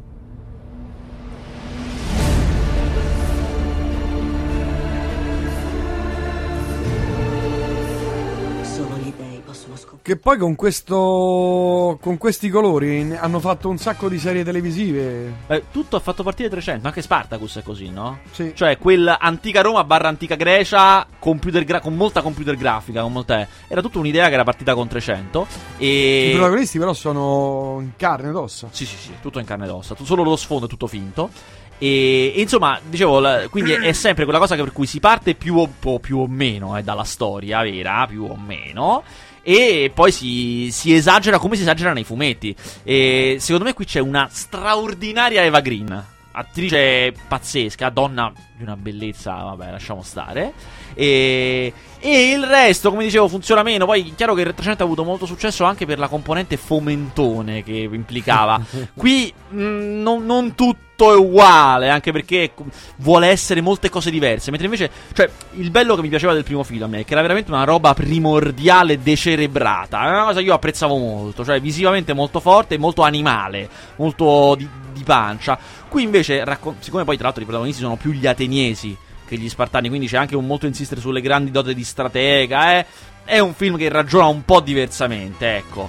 [10.09, 11.99] Che poi con questo.
[12.01, 15.35] con questi colori hanno fatto un sacco di serie televisive.
[15.49, 18.21] Eh, tutto ha fatto partire 300, anche Spartacus è così, no?
[18.31, 18.53] Sì.
[18.55, 23.49] Cioè, quel antica Roma barra antica Grecia, computer gra- con molta computer grafica, con molte...
[23.69, 26.31] Era tutta un'idea che era partita con 300 e...
[26.31, 28.69] I protagonisti, però, sono in carne ed ossa.
[28.71, 31.29] Sì, sì, sì, tutto in carne ed ossa, solo lo sfondo è tutto finto.
[31.77, 35.35] E, e insomma, dicevo, la- quindi è, sempre quella cosa che per cui si parte
[35.35, 39.03] più o, più o meno eh, dalla storia vera, più o meno.
[39.43, 42.55] E poi si, si esagera come si esagera nei fumetti.
[42.83, 46.05] E secondo me qui c'è una straordinaria Eva Green.
[46.31, 50.53] Attrice pazzesca, donna di una bellezza, vabbè, lasciamo stare.
[50.95, 53.85] E, e il resto, come dicevo, funziona meno.
[53.85, 57.89] Poi, chiaro che il 300 ha avuto molto successo anche per la componente fomentone che
[57.91, 58.61] implicava.
[58.95, 62.53] Qui mh, non, non tutto è uguale, anche perché
[62.97, 64.51] vuole essere molte cose diverse.
[64.51, 67.13] Mentre invece, cioè, il bello che mi piaceva del primo film a me è che
[67.13, 70.05] era veramente una roba primordiale, decerebrata.
[70.05, 74.69] È una cosa che io apprezzavo molto, cioè visivamente molto forte, molto animale, molto di,
[74.93, 75.59] di pancia.
[75.89, 78.97] Qui invece, raccon- siccome poi tra l'altro i protagonisti sono più gli ateniesi
[79.29, 82.87] che gli spartani, quindi c'è anche un molto insistere sulle grandi dote di stratega, eh.
[83.25, 85.89] È un film che ragiona un po' diversamente, ecco.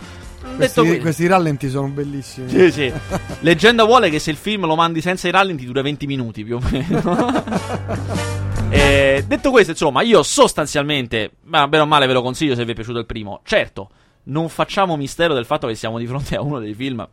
[0.55, 2.49] Questi, questo- questi rallenti sono bellissimi.
[2.49, 2.93] sì, sì.
[3.41, 6.57] Leggenda vuole che se il film lo mandi senza i rallenti dura 20 minuti più
[6.57, 8.27] o meno.
[8.71, 12.71] Eh, detto questo, insomma, io sostanzialmente, ma bene o male ve lo consiglio se vi
[12.71, 13.41] è piaciuto il primo.
[13.43, 13.89] Certo,
[14.25, 17.07] non facciamo mistero del fatto che siamo di fronte a uno dei film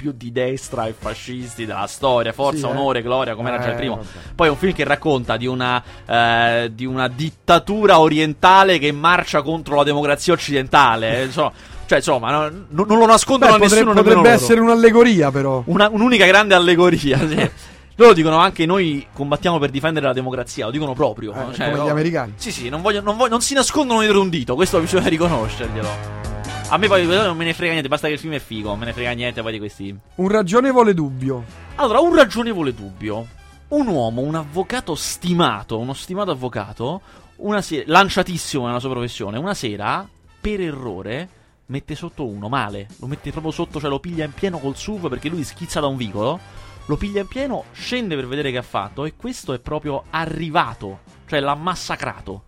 [0.00, 2.76] più di destra e fascisti della storia, forza, Sì, eh.
[2.76, 3.96] onore, gloria, come era già il Eh, primo.
[3.96, 4.08] vabbè.
[4.34, 9.42] Poi è un film che racconta di una, eh, di una dittatura orientale che marcia
[9.42, 11.20] contro la democrazia occidentale.
[11.20, 11.52] eh, insomma,
[11.86, 13.92] cioè, insomma, no- non- non lo nascondono Beh, a nessuno.
[13.92, 14.28] potrebbe loro.
[14.28, 15.62] essere un'allegoria, però.
[15.66, 17.18] Una- un'unica grande allegoria.
[17.28, 17.50] sì.
[17.96, 21.32] Loro dicono anche noi combattiamo per difendere la democrazia, lo dicono proprio.
[21.32, 22.32] Eh, cioè, come no- gli americani.
[22.36, 26.29] Sì, sì, non, voglio- non voglio- non si nascondono dietro un dito, questo bisogna riconoscerglielo.
[26.72, 28.78] A me poi non me ne frega niente, basta che il film è figo, non
[28.78, 29.92] me ne frega niente poi di questi.
[30.14, 31.42] Un ragionevole dubbio.
[31.74, 33.26] Allora, un ragionevole dubbio.
[33.70, 37.00] Un uomo, un avvocato stimato, uno stimato avvocato,
[37.38, 40.08] una se- lanciatissimo nella sua professione, una sera,
[40.40, 41.28] per errore,
[41.66, 42.86] mette sotto uno, male.
[43.00, 45.88] Lo mette proprio sotto, cioè lo piglia in pieno col SUV perché lui schizza da
[45.88, 46.38] un vicolo.
[46.86, 51.00] Lo piglia in pieno, scende per vedere che ha fatto e questo è proprio arrivato,
[51.26, 52.44] cioè l'ha massacrato.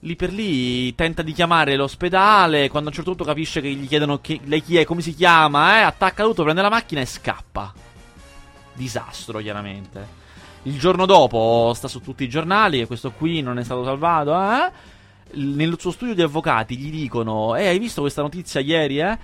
[0.00, 2.70] Lì per lì tenta di chiamare l'ospedale.
[2.70, 5.14] Quando a un certo punto capisce che gli chiedono che, lei chi è, come si
[5.14, 7.72] chiama, eh, attacca tutto, prende la macchina e scappa.
[8.72, 10.18] Disastro, chiaramente.
[10.62, 14.32] Il giorno dopo sta su tutti i giornali e questo qui non è stato salvato.
[14.34, 14.72] Eh?
[15.32, 19.00] Nel suo studio di avvocati gli dicono: Eh, hai visto questa notizia ieri?
[19.00, 19.18] Eh?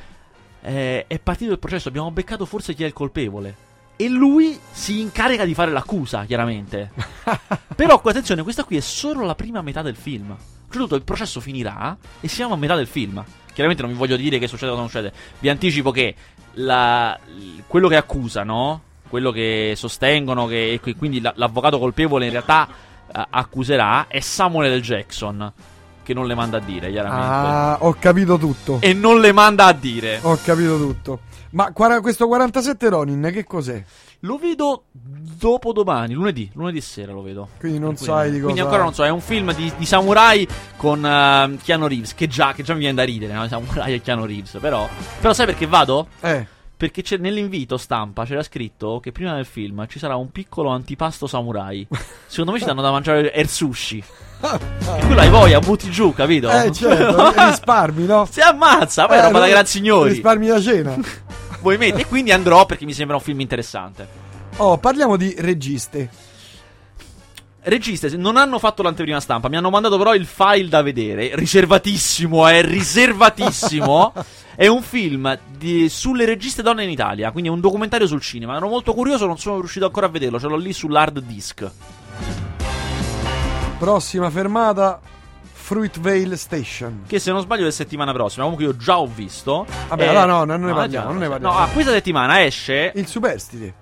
[0.60, 3.64] Eh, è partito il processo, abbiamo beccato forse chi è il colpevole.
[3.96, 6.92] E lui si incarica di fare l'accusa, chiaramente.
[7.74, 10.36] Però, attenzione, questa qui è solo la prima metà del film.
[10.66, 13.22] Oltretutto, il processo finirà e siamo a metà del film.
[13.52, 15.12] Chiaramente non vi voglio dire che succede o non succede.
[15.38, 16.14] Vi anticipo che
[16.54, 17.18] la-
[17.66, 22.68] quello che accusano, quello che sostengono, che, e che quindi la- l'avvocato colpevole in realtà
[23.14, 24.80] eh, accuserà, è Samuel L.
[24.82, 25.52] Jackson.
[26.02, 27.26] che non le manda a dire, chiaramente.
[27.26, 28.78] Ah, ho capito tutto.
[28.80, 30.20] E non le manda a dire.
[30.22, 31.20] Ho capito tutto.
[31.50, 33.82] Ma questo 47 Ronin che cos'è?
[34.20, 37.48] Lo vedo dopo domani, lunedì, lunedì sera lo vedo.
[37.58, 38.44] Quindi non Quindi- sai di cosa.
[38.44, 42.26] Quindi ancora non so, è un film di, di samurai con eh, Keanu Reeves, che
[42.26, 43.46] già, che già mi viene da ridere, no?
[43.48, 44.88] Samurai e Keanu Reeves, però...
[45.20, 46.08] Però sai perché vado?
[46.20, 46.46] Eh.
[46.76, 51.26] Perché c'è, nell'invito stampa c'era scritto che prima del film ci sarà un piccolo antipasto
[51.26, 51.86] samurai.
[52.26, 54.02] Secondo me ci danno da mangiare air sushi.
[54.38, 56.50] Quello hai voglia, butti giù, capito?
[56.50, 58.28] Eh, certo, risparmi, no?
[58.30, 60.10] Si ammazza, poi è Eh, roba da no, gran signori.
[60.10, 60.94] Risparmi da cena.
[61.60, 64.06] Voi metti, e quindi andrò perché mi sembra un film interessante.
[64.58, 66.08] Oh, parliamo di registe.
[67.62, 71.30] Registe, non hanno fatto l'anteprima stampa, mi hanno mandato però il file da vedere.
[71.34, 74.12] Riservatissimo, è riservatissimo.
[74.54, 78.54] è un film di- sulle registe donne in Italia, quindi è un documentario sul cinema.
[78.54, 81.68] Ero molto curioso, non sono riuscito ancora a vederlo, ce l'ho lì sull'hard disk.
[83.78, 85.00] Prossima fermata
[85.52, 87.02] Fruitvale Station.
[87.06, 88.44] Che se non sbaglio è settimana prossima.
[88.44, 89.66] Comunque io già ho visto.
[89.88, 91.56] Vabbè, Eh, allora no, non ne no, parliamo, già, non ne no, parliamo.
[91.58, 93.74] ah, questa settimana esce Il superstite.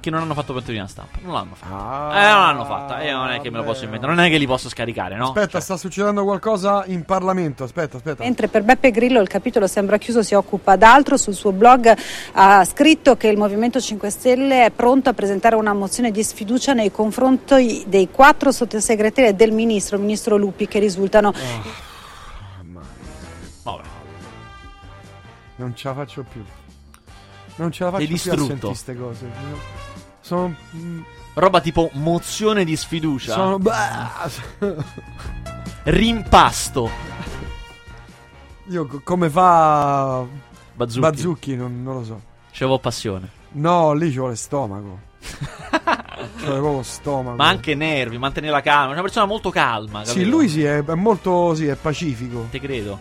[0.00, 1.18] Che non hanno fatto l'anteprima stampa.
[1.22, 1.74] Non l'hanno fatta.
[1.74, 3.00] Ah, eh, non l'hanno fatta.
[3.00, 4.14] E non è che me lo posso inventare.
[4.14, 5.28] Non è che li posso scaricare, no?
[5.28, 7.64] Aspetta, sta succedendo qualcosa in Parlamento.
[7.64, 8.22] Aspetta, aspetta.
[8.22, 11.16] Mentre per Beppe Grillo il capitolo sembra chiuso, si occupa d'altro.
[11.16, 11.94] Sul suo blog
[12.32, 16.72] ha scritto che il Movimento 5 Stelle è pronto a presentare una mozione di sfiducia
[16.72, 21.32] nei confronti dei quattro sottosegretari e del ministro, il ministro Lupi, che risultano
[23.62, 23.82] Vabbè.
[25.56, 26.42] Non ce la faccio più.
[27.56, 28.46] Non ce la faccio più a distrutto.
[28.46, 29.77] sentire queste cose.
[30.28, 30.54] Sono.
[30.76, 31.00] mm,
[31.32, 33.32] Roba tipo mozione di sfiducia.
[33.32, 33.58] Sono.
[35.84, 36.90] Rimpasto.
[38.66, 40.26] Io co- come fa.
[40.74, 41.00] Bazzucchi.
[41.00, 42.20] Bazzucchi, non, non lo so.
[42.52, 43.30] C'avevo passione.
[43.52, 44.98] No, lì ci vuole stomaco.
[45.22, 47.36] ci vuole proprio stomaco.
[47.36, 48.90] Ma anche nervi, mantenere la calma.
[48.90, 50.04] È una persona molto calma.
[50.04, 50.28] Sì, capito?
[50.28, 51.54] lui sì, è, è molto.
[51.54, 52.48] Sì, è pacifico.
[52.50, 53.00] Te credo.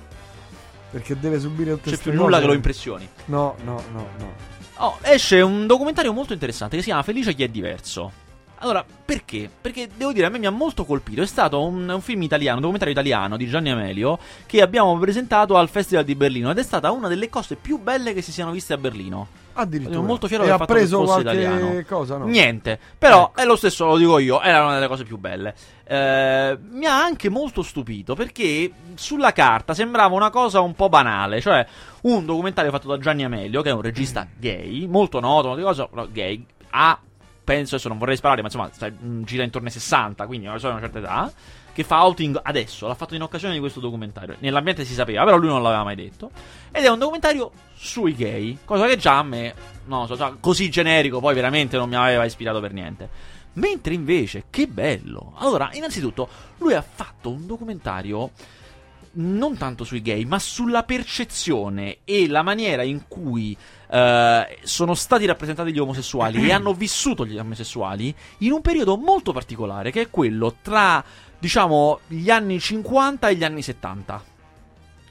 [0.92, 3.06] Perché deve subire tutte C'è queste più nulla che lo impressioni.
[3.26, 4.56] No, no, no, no.
[4.80, 8.26] Oh, esce un documentario molto interessante che si chiama Felice chi è diverso.
[8.60, 9.50] Allora, perché?
[9.62, 11.22] Perché devo dire, a me mi ha molto colpito.
[11.22, 15.58] È stato un, un film italiano, un documentario italiano di Gianni Amelio che abbiamo presentato
[15.58, 18.52] al Festival di Berlino ed è stata una delle cose più belle che si siano
[18.52, 19.46] viste a Berlino.
[19.60, 19.96] Addirittura.
[19.96, 21.84] Sono molto fiero e del ha fatto preso che fosse italiano.
[21.88, 22.26] cosa, no?
[22.26, 25.56] Niente, però è lo stesso, lo dico io, era una delle cose più belle.
[25.84, 31.42] Eh, mi ha anche molto stupito perché sulla carta sembrava una cosa un po' banale,
[31.42, 31.66] cioè
[32.02, 35.90] un documentario fatto da Gianni Amelio, che è un regista gay, molto noto, di cosa,
[36.12, 37.00] gay, ha,
[37.48, 40.74] penso, adesso non vorrei sparare, ma insomma, sta- mh, gira intorno ai 60, quindi persona
[40.74, 41.34] di una certa età,
[41.72, 44.36] che fa outing adesso, l'ha fatto in occasione di questo documentario.
[44.40, 46.30] Nell'ambiente si sapeva, però lui non l'aveva mai detto.
[46.72, 49.54] Ed è un documentario sui gay, cosa che già a me,
[49.86, 53.10] non so, già così generico, poi veramente non mi aveva ispirato per niente.
[53.54, 55.34] Mentre invece, che bello!
[55.38, 58.32] Allora, innanzitutto, lui ha fatto un documentario
[59.18, 63.56] non tanto sui gay, ma sulla percezione e la maniera in cui
[63.90, 69.32] eh, sono stati rappresentati gli omosessuali e hanno vissuto gli omosessuali in un periodo molto
[69.32, 71.04] particolare, che è quello tra,
[71.38, 74.36] diciamo, gli anni 50 e gli anni 70.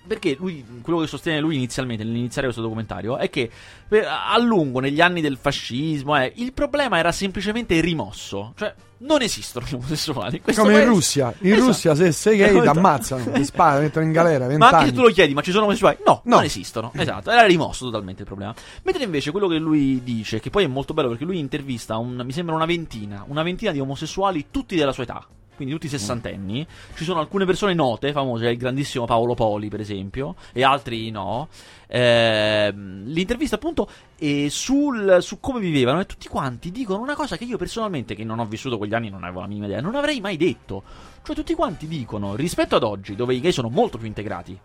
[0.07, 3.51] Perché lui, quello che sostiene lui inizialmente, nell'iniziare questo documentario, è che
[3.89, 8.53] per- a lungo, negli anni del fascismo, eh, il problema era semplicemente rimosso.
[8.57, 10.37] Cioè, non esistono gli omosessuali.
[10.37, 10.95] in questo Come in paese.
[10.95, 11.35] Russia.
[11.41, 11.67] In Esatto.
[11.67, 12.79] Russia se sei gay ti Esatto.
[12.79, 14.87] ammazzano, ti sparano, mettono in galera Ma 20 anche anni.
[14.89, 15.97] se tu lo chiedi, ma ci sono omosessuali?
[16.07, 16.35] No, No.
[16.37, 16.93] non esistono.
[16.95, 18.55] Esatto, era rimosso totalmente il problema.
[18.83, 22.23] Mentre invece quello che lui dice, che poi è molto bello perché lui intervista, un-
[22.25, 25.27] mi sembra una ventina, una ventina di omosessuali, tutti della sua età.
[25.57, 26.67] Quindi tutti sessantenni.
[26.95, 31.49] Ci sono alcune persone note, famose, il grandissimo Paolo Poli, per esempio, e altri no.
[31.89, 33.89] Ehm, l'intervista, appunto,
[34.19, 38.23] è sul, su come vivevano, e tutti quanti dicono una cosa che io personalmente, che
[38.23, 40.83] non ho vissuto quegli anni, non avevo la minima idea, non avrei mai detto.
[41.23, 44.59] Cioè, tutti quanti dicono, rispetto ad oggi, dove i gay sono molto più integrati,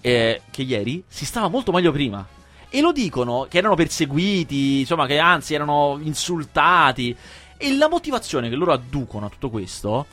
[0.00, 2.26] eh, che ieri, si stava molto meglio prima.
[2.68, 7.14] E lo dicono che erano perseguiti, insomma, che anzi erano insultati.
[7.58, 10.06] E la motivazione che loro adducono a tutto questo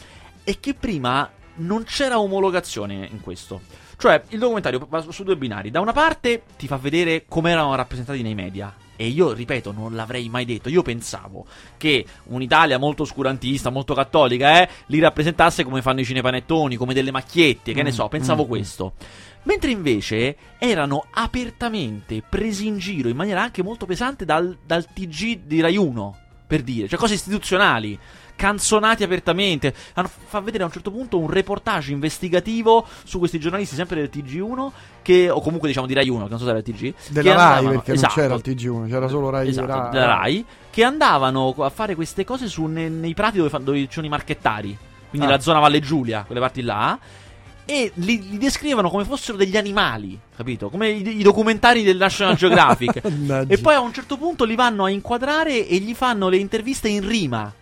[0.50, 3.62] è che prima non c'era omologazione in questo.
[3.98, 5.70] Cioè, il documentario va su due binari.
[5.70, 8.74] Da una parte ti fa vedere come erano rappresentati nei media.
[8.96, 10.70] E io, ripeto, non l'avrei mai detto.
[10.70, 11.46] Io pensavo
[11.78, 17.12] che un'Italia molto oscurantista, molto cattolica, eh, li rappresentasse come fanno i cinepanettoni, come delle
[17.12, 18.94] macchiette, che ne Mm, so, pensavo mm, questo.
[19.44, 25.42] Mentre invece erano apertamente presi in giro in maniera anche molto pesante dal, dal TG
[25.44, 26.17] di Rai 1,
[26.48, 27.98] per dire, cioè cose istituzionali,
[28.40, 29.73] canzonati apertamente.
[29.96, 34.10] Hanno- fa vedere a un certo punto un reportage investigativo su questi giornalisti, sempre del
[34.10, 34.71] TG1,
[35.02, 36.94] che, o comunque diciamo di Rai 1, che non so se era il TG.
[37.10, 39.48] Della Rai, andavano- perché esatto, non c'era il TG1, c'era solo Rai.
[39.50, 43.50] Esatto, Rai- della Rai, che andavano a fare queste cose su- ne- nei prati dove,
[43.50, 44.77] fa- dove ci sono i marchettari,
[45.10, 45.31] quindi Ah.
[45.31, 46.98] la zona Valle Giulia, quelle parti là.
[47.65, 50.69] e li, li descrivono come fossero degli animali, capito?
[50.69, 53.00] Come i, i documentari del National Geographic.
[53.48, 56.87] E poi a un certo punto li vanno a inquadrare e gli fanno le interviste
[56.87, 57.54] in rima.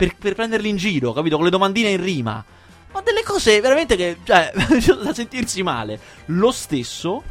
[0.00, 1.36] Per, per prenderli in giro, capito?
[1.36, 2.42] Con le domandine in rima.
[2.90, 4.16] Ma delle cose veramente che.
[4.24, 4.50] Cioè,
[5.04, 6.00] da sentirsi male.
[6.26, 7.22] Lo stesso.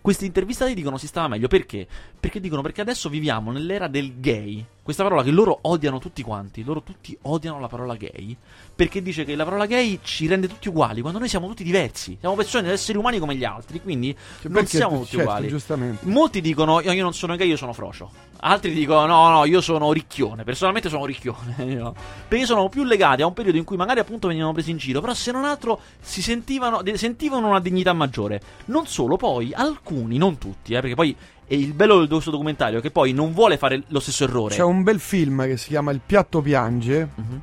[0.00, 1.86] Questi intervistati dicono si stava meglio perché?
[2.20, 4.62] Perché dicono perché adesso viviamo nell'era del gay.
[4.82, 6.62] Questa parola che loro odiano tutti quanti.
[6.62, 8.36] Loro tutti odiano la parola gay.
[8.74, 11.00] Perché dice che la parola gay ci rende tutti uguali.
[11.00, 12.18] Quando noi siamo tutti diversi.
[12.20, 13.80] Siamo persone, esseri umani come gli altri.
[13.80, 15.48] Quindi non perché siamo tu- tutti certo, uguali.
[15.48, 16.06] giustamente.
[16.06, 18.10] Molti dicono io, io non sono gay, io sono frocio.
[18.40, 20.44] Altri dicono no, no, io sono ricchione.
[20.44, 21.56] Personalmente sono ricchione.
[21.74, 21.94] no.
[22.28, 25.00] Perché sono più legati a un periodo in cui magari appunto venivano presi in giro.
[25.00, 28.42] Però se non altro si sentivano, sentivano una dignità maggiore.
[28.66, 31.16] Non solo, poi alcuni, non tutti, eh, perché poi
[31.50, 34.54] è il bello del questo documentario è che poi non vuole fare lo stesso errore.
[34.54, 37.08] C'è un bel film che si chiama Il piatto piange.
[37.12, 37.40] Mhm.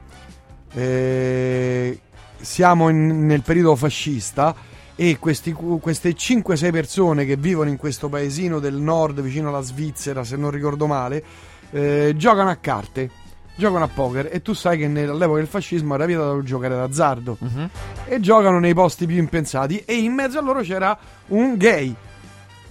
[0.73, 1.99] Eh,
[2.39, 4.55] siamo in- nel periodo fascista
[4.95, 10.23] e questi, queste 5-6 persone che vivono in questo paesino del nord vicino alla Svizzera,
[10.23, 11.23] se non ricordo male,
[11.71, 13.09] eh, giocano a carte,
[13.55, 17.69] giocano a poker e tu sai che all'epoca del fascismo era vietato giocare d'azzardo Mhm.
[18.05, 20.97] e giocano nei posti più impensati e in mezzo a loro c'era
[21.27, 21.93] un gay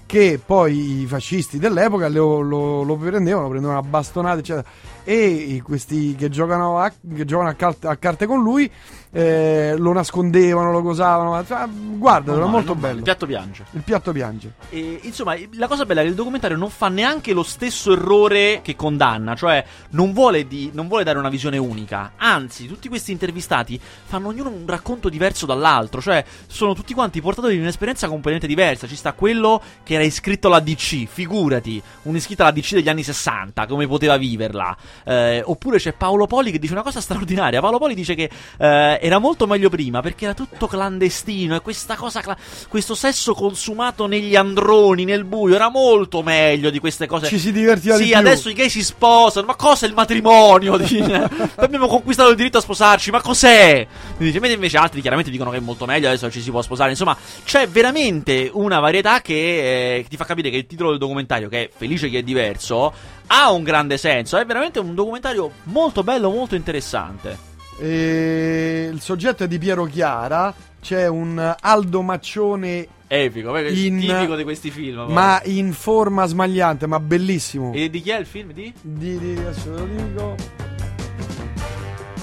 [0.06, 4.66] che poi i fascisti dell'epoca lo, lo- lo prendevano, prendevano a bastonate, eccetera.
[5.04, 8.70] E questi che giocano a, che giocano a, cal- a carte con lui
[9.10, 11.44] eh, lo nascondevano, lo cosavano.
[11.44, 12.96] cioè, guarda, Non era male, molto bello.
[12.98, 13.64] Il piatto piange.
[13.72, 14.52] Il piatto piange.
[14.70, 18.60] E, insomma, la cosa bella è che il documentario non fa neanche lo stesso errore
[18.62, 22.12] che condanna, cioè non vuole, di- non vuole dare una visione unica.
[22.16, 27.54] Anzi, tutti questi intervistati fanno ognuno un racconto diverso dall'altro, cioè sono tutti quanti portatori
[27.54, 28.86] di un'esperienza completamente diversa.
[28.86, 33.02] Ci sta quello che era iscritto alla DC, figurati, un iscritto alla DC degli anni
[33.02, 34.76] 60, come poteva viverla.
[35.04, 37.60] Eh, oppure c'è Paolo Poli che dice una cosa straordinaria.
[37.60, 41.94] Paolo Poli dice che eh, era molto meglio prima perché era tutto clandestino e questa
[41.94, 42.36] cosa, cla-
[42.68, 47.26] questo sesso consumato negli androni, nel buio, era molto meglio di queste cose.
[47.26, 48.18] Ci si divertiva sì, di più.
[48.18, 49.46] adesso i gay si sposano.
[49.46, 50.76] Ma cosa è il matrimonio?
[50.78, 53.10] Dice, abbiamo conquistato il diritto a sposarci.
[53.10, 53.86] Ma cos'è?
[54.16, 56.08] Dice, mentre invece altri chiaramente dicono che è molto meglio.
[56.08, 56.90] Adesso ci si può sposare.
[56.90, 60.98] Insomma, c'è veramente una varietà che, eh, che ti fa capire che il titolo del
[60.98, 62.92] documentario, che è Felice chi è diverso,
[63.28, 64.36] ha un grande senso.
[64.36, 67.54] È veramente un documentario molto bello, molto interessante.
[67.78, 70.54] E il soggetto è di Piero Chiara.
[70.80, 75.10] C'è un Aldo Maccione, Epico, è In- tipico di questi film.
[75.12, 77.72] ma in forma smagliante, ma bellissimo.
[77.72, 78.52] E di chi è il film?
[78.52, 78.72] Di?
[78.80, 80.34] Di, di- adesso te lo dico.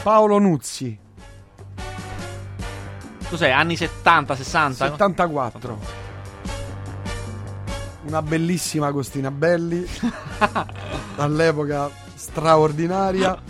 [0.02, 0.98] Paolo Nuzzi,
[3.30, 3.50] Cos'è?
[3.50, 4.86] Anni 70, 60?
[4.92, 5.80] 74.
[8.06, 9.86] Una bellissima Agostina Belli.
[11.18, 13.42] all'epoca straordinaria.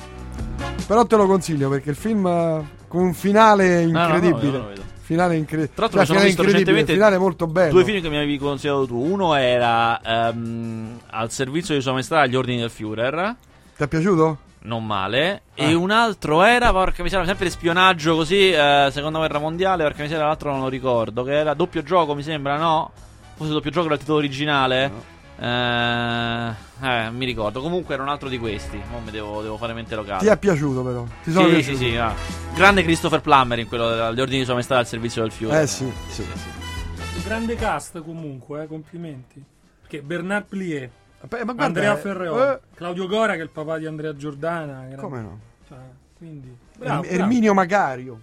[0.85, 4.45] Però te lo consiglio perché il film eh, con un finale no, no, incredibile.
[4.45, 4.81] io lo vedo.
[5.01, 5.73] Finale incredibile.
[5.73, 7.71] Tra l'altro sono finale visto incredibile, recentemente finale molto bello.
[7.71, 8.97] Due film che mi avevi consigliato tu.
[8.97, 13.35] Uno era ehm, Al servizio di Sua Maestà agli ordini del Führer.
[13.75, 14.37] Ti è piaciuto?
[14.59, 15.41] Non male.
[15.55, 15.63] Ah.
[15.63, 20.25] E un altro era, porca miseria, sempre spionaggio così, eh, seconda guerra mondiale, porca miseria,
[20.25, 21.23] l'altro non lo ricordo.
[21.23, 22.91] Che era doppio gioco, mi sembra, no?
[23.35, 24.91] Forse doppio gioco era il titolo originale.
[25.39, 27.61] Eh, eh, mi ricordo.
[27.61, 28.81] Comunque era un altro di questi.
[28.91, 30.19] Mo' mi devo, devo fare mente locale.
[30.19, 31.05] Ti è piaciuto però?
[31.23, 31.77] Ti sono sì, piaciuti?
[31.77, 32.13] sì, sì, ah.
[32.55, 35.61] Grande Christopher Plummer in quello degli ordini di Sua Maestà al servizio del Führer.
[35.61, 36.21] Eh sì, sì.
[36.21, 39.43] Un grande cast comunque, eh, complimenti.
[39.81, 40.89] Perché Bernard Plier,
[41.27, 44.87] Beh, guarda, Andrea eh, Ferreoli, eh, Claudio Gora che è il papà di Andrea Giordana.
[44.89, 45.39] era- Come no?
[45.67, 45.77] Cioè,
[46.17, 47.23] quindi, bravo, Er- bravo.
[47.23, 48.21] Erminio Macario.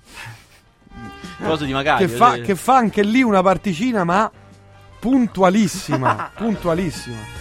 [1.42, 2.06] Cose di Macario.
[2.06, 2.40] che, fa, sì.
[2.42, 4.30] che fa anche lì una particina, ma
[5.00, 6.30] puntualissima.
[6.36, 7.38] puntualissima.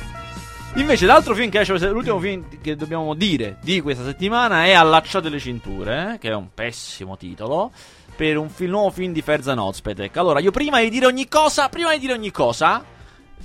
[0.75, 5.27] Invece l'altro film che esce, l'ultimo film che dobbiamo dire di questa settimana è Allacciate
[5.29, 7.71] le cinture, eh, che è un pessimo titolo,
[8.15, 10.15] per un film- nuovo film di Ferzan Ozpetek.
[10.17, 12.83] Allora, io prima di dire ogni cosa, prima di dire ogni cosa,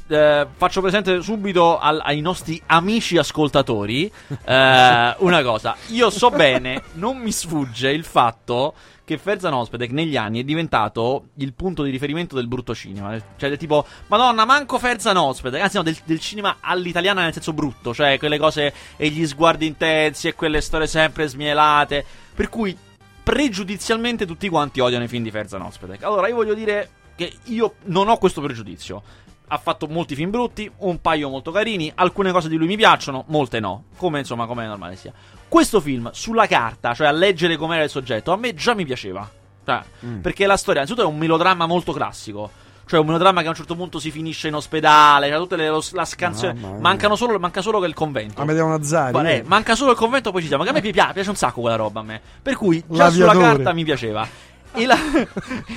[0.09, 4.11] eh, faccio presente subito al- ai nostri amici ascoltatori
[4.45, 5.77] eh, una cosa.
[5.89, 8.75] Io so bene, non mi sfugge il fatto
[9.05, 13.15] che Ferzan Ozpetek negli anni è diventato il punto di riferimento del brutto cinema.
[13.37, 15.61] Cioè del tipo, madonna, manco Ferzan Ozpetek.
[15.61, 17.93] Anzi no, del, del cinema all'italiana nel senso brutto.
[17.93, 22.05] Cioè quelle cose e gli sguardi intensi e quelle storie sempre smielate.
[22.35, 22.77] Per cui
[23.23, 26.03] pregiudizialmente tutti quanti odiano i film di Ferzan Ozpetek.
[26.03, 29.03] Allora io voglio dire che io non ho questo pregiudizio.
[29.47, 33.25] Ha fatto molti film brutti, un paio molto carini, alcune cose di lui mi piacciono,
[33.29, 35.13] molte no, come insomma come è normale sia.
[35.49, 39.29] Questo film sulla carta, cioè a leggere com'era il soggetto, a me già mi piaceva.
[39.65, 40.19] Cioè, Mm.
[40.21, 42.51] Perché la storia, innanzitutto, è un melodramma molto classico.
[42.87, 45.29] Cioè, un melodramma che a un certo punto si finisce in ospedale.
[45.31, 46.53] Cioè, tutte le lo- la scansione.
[46.61, 46.77] Mia.
[46.81, 48.43] Mancano solo, manca solo che il convento.
[48.43, 49.13] Amedeo Nazzari.
[49.13, 49.43] Ma, eh, eh.
[49.47, 50.65] manca solo il convento, poi ci siamo.
[50.65, 52.21] Che a me pi- piace, piace un sacco quella roba a me.
[52.43, 53.39] Per cui già sulla L'aviatore.
[53.57, 54.29] carta mi piaceva.
[54.75, 54.97] E la...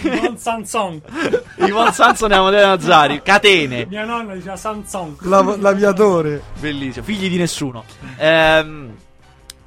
[0.01, 1.01] Yvonne Sanson.
[1.57, 3.85] Yvonne Sanson e Amadeo Nazzari, catene.
[3.85, 5.17] Mia nonna diceva Sanson.
[5.21, 6.41] La- l'aviatore.
[6.59, 7.83] Bellissimo, figli di nessuno.
[8.17, 8.95] Ehm,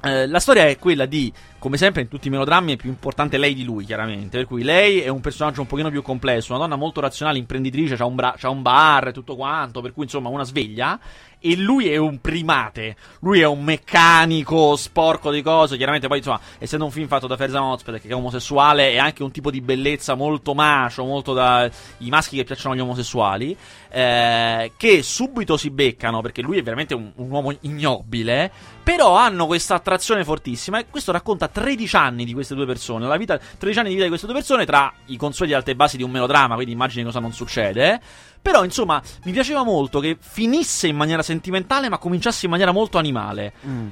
[0.01, 3.37] eh, la storia è quella di, come sempre in tutti i melodrammi, è più importante
[3.37, 4.37] lei di lui, chiaramente.
[4.37, 7.93] Per cui lei è un personaggio un pochino più complesso, una donna molto razionale, imprenditrice,
[7.93, 10.99] ha un, bra- un bar e tutto quanto, per cui insomma una sveglia.
[11.43, 15.75] E lui è un primate, lui è un meccanico sporco di cose.
[15.75, 19.23] Chiaramente, poi, insomma, essendo un film fatto da Ferzan Ozped, che è omosessuale, è anche
[19.23, 23.57] un tipo di bellezza molto macio, molto da i maschi che piacciono agli omosessuali.
[23.91, 28.51] eh, che subito si beccano perché lui è veramente un, un uomo ignobile.
[28.83, 30.79] Però hanno questa attrazione fortissima.
[30.79, 33.07] E questo racconta 13 anni di queste due persone.
[33.07, 35.97] La vita, 13 anni di vita di queste due persone tra i consueti alte basi
[35.97, 36.55] di un melodramma.
[36.55, 37.99] Quindi immagini cosa non succede.
[38.41, 42.97] Però, insomma, mi piaceva molto che finisse in maniera sentimentale, ma cominciasse in maniera molto
[42.97, 43.53] animale.
[43.67, 43.87] Mm.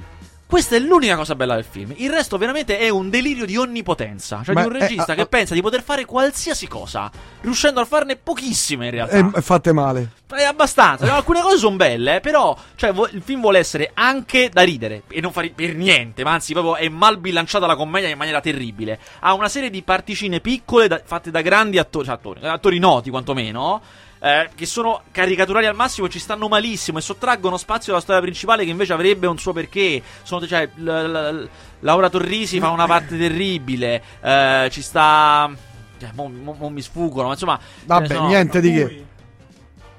[0.50, 1.92] Questa è l'unica cosa bella del film.
[1.98, 4.42] Il resto veramente è un delirio di onnipotenza.
[4.44, 5.26] Cioè Ma di un è- regista ah, che ah.
[5.26, 7.08] pensa di poter fare qualsiasi cosa,
[7.42, 9.14] riuscendo a farne pochissime in realtà.
[9.14, 10.10] E, e fate male.
[10.26, 11.06] È abbastanza.
[11.06, 15.02] Cioè, Alcune cose sono belle, però cioè, vo- il film vuole essere anche da ridere
[15.08, 18.40] e non fare per niente, ma anzi, proprio è mal bilanciata la commedia in maniera
[18.40, 18.98] terribile.
[19.20, 23.08] Ha una serie di particine piccole da- fatte da grandi attori, cioè attori, attori noti
[23.08, 23.80] quantomeno.
[24.22, 28.20] Eh, che sono caricaturali al massimo e ci stanno malissimo e sottraggono spazio alla storia
[28.20, 30.02] principale che invece avrebbe un suo perché.
[30.22, 31.48] Sono, cioè, l- l-
[31.80, 34.02] Laura Torrisi fa una parte terribile.
[34.20, 35.50] eh, ci sta.
[35.98, 37.58] Cioè, mo, mo- mo mi sfuggono, ma insomma.
[37.84, 39.04] Vabbè, sono- niente di che.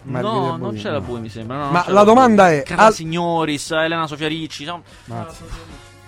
[0.03, 0.81] No, Margherita non Bovino.
[0.81, 1.57] c'è la Bui, mi sembra.
[1.57, 2.05] no, non Ma la Bui.
[2.05, 4.65] domanda è, Carla al- Signoris, Elena Sofia Ricci.
[4.65, 4.81] No.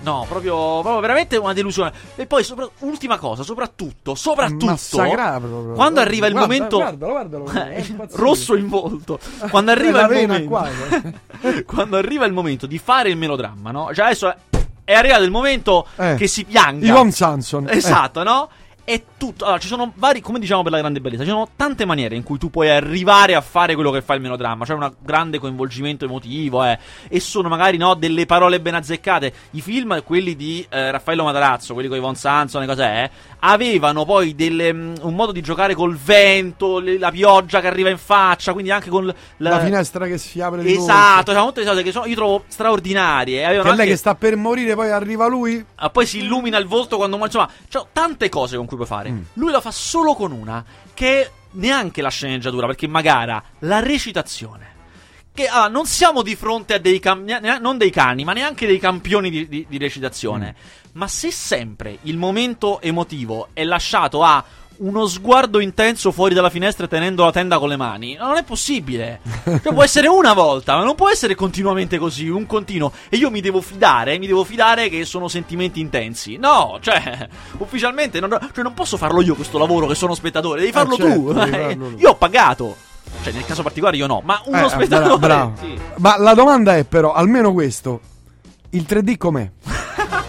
[0.03, 1.91] No, proprio, proprio veramente una delusione.
[2.15, 4.65] E poi, sopra- ultima cosa, soprattutto, soprattutto.
[4.65, 5.73] Massacrato proprio.
[5.73, 6.77] Quando arriva il Guarda, momento.
[6.77, 7.43] guardalo, guardalo,
[7.75, 8.21] impazzito.
[8.21, 9.19] rosso in volto.
[9.49, 10.47] Quando arriva il momento.
[10.47, 10.67] qua,
[11.65, 13.89] quando arriva il momento di fare il melodramma, no?
[13.93, 14.33] Cioè, adesso
[14.85, 16.15] è, arrivato il momento Eh.
[16.15, 16.85] che si pianga.
[16.85, 17.67] Yvonne Sanson.
[17.69, 17.75] eh.
[17.77, 18.49] Esatto, no?
[18.85, 19.45] È tutto.
[19.45, 22.23] Allora, ci sono vari, come diciamo per la grande bellezza, ci sono tante maniere in
[22.23, 24.65] cui tu puoi arrivare a fare quello che fa il melodramma.
[24.65, 26.77] C'è un grande coinvolgimento emotivo, eh.
[27.07, 29.33] E sono magari, no, delle parole ben azzeccate.
[29.51, 33.09] I film, quelli di eh, Raffaello Matarazzo, quelli con Yvonne Sanson e cose, eh,
[33.45, 37.89] avevano poi delle, mm, un modo di giocare col vento, le- la pioggia che arriva
[37.89, 41.83] in faccia, quindi anche con l- La finestra che si apre Esatto, sono molte cose
[41.83, 43.43] che sono, io trovo straordinarie.
[43.43, 45.63] Avevano Che lei anche- che sta per morire, poi arriva lui.
[45.75, 47.31] Ah, poi si illumina il volto quando muore.
[47.33, 49.09] Insomma, c'ho tante cose con cui puoi fare.
[49.11, 49.21] Mm.
[49.33, 50.63] Lui la fa solo con una,
[50.93, 54.71] che è neanche la sceneggiatura, perché magari la recitazione.
[55.33, 59.29] Che ah, non siamo di fronte a dei cam- dei cani, ma neanche dei campioni
[59.29, 60.55] di, di- di recitazione.
[60.93, 64.43] Ma se sempre il momento emotivo è lasciato a
[64.75, 69.21] uno sguardo intenso fuori dalla finestra tenendo la tenda con le mani, non è possibile.
[69.43, 72.91] Cioè, può essere una volta, ma non può essere continuamente così, un continuo.
[73.09, 76.37] E io mi devo fidare, mi devo fidare che sono sentimenti intensi.
[76.37, 77.27] No, cioè,
[77.59, 81.13] ufficialmente non, cioè, non posso farlo io questo lavoro che sono spettatore, devi farlo certo,
[81.13, 81.33] tu.
[81.33, 81.95] devi farlo tu.
[81.99, 82.75] Io ho pagato.
[83.23, 85.17] Cioè, nel caso particolare io no, ma uno Eh, spettatore.
[85.17, 85.53] bra- bravo.
[85.59, 85.79] sì.
[85.97, 87.99] Ma la domanda è però, almeno questo.
[88.71, 89.49] Il 3D com'è?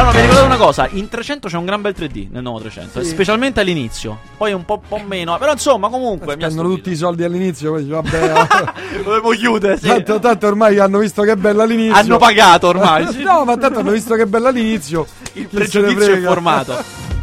[0.00, 3.02] Allora, mi ricordate una cosa: in 300 c'è un gran bel 3D nel nuovo 300,
[3.02, 3.08] Sì.
[3.10, 4.18] specialmente all'inizio.
[4.36, 7.92] Poi un po', po' meno, però insomma, comunque Spendono tutti i soldi all'inizio, poi dici,
[7.92, 8.32] vabbè.
[9.04, 9.88] Dovevo chiudere, sì.
[9.88, 11.94] tanto, tanto ormai hanno visto che è bella all'inizio.
[11.94, 13.22] Hanno pagato ormai, sì.
[13.22, 15.06] no, ma tanto hanno visto che è bella all'inizio.
[15.34, 17.08] Il pregiudizio è formato.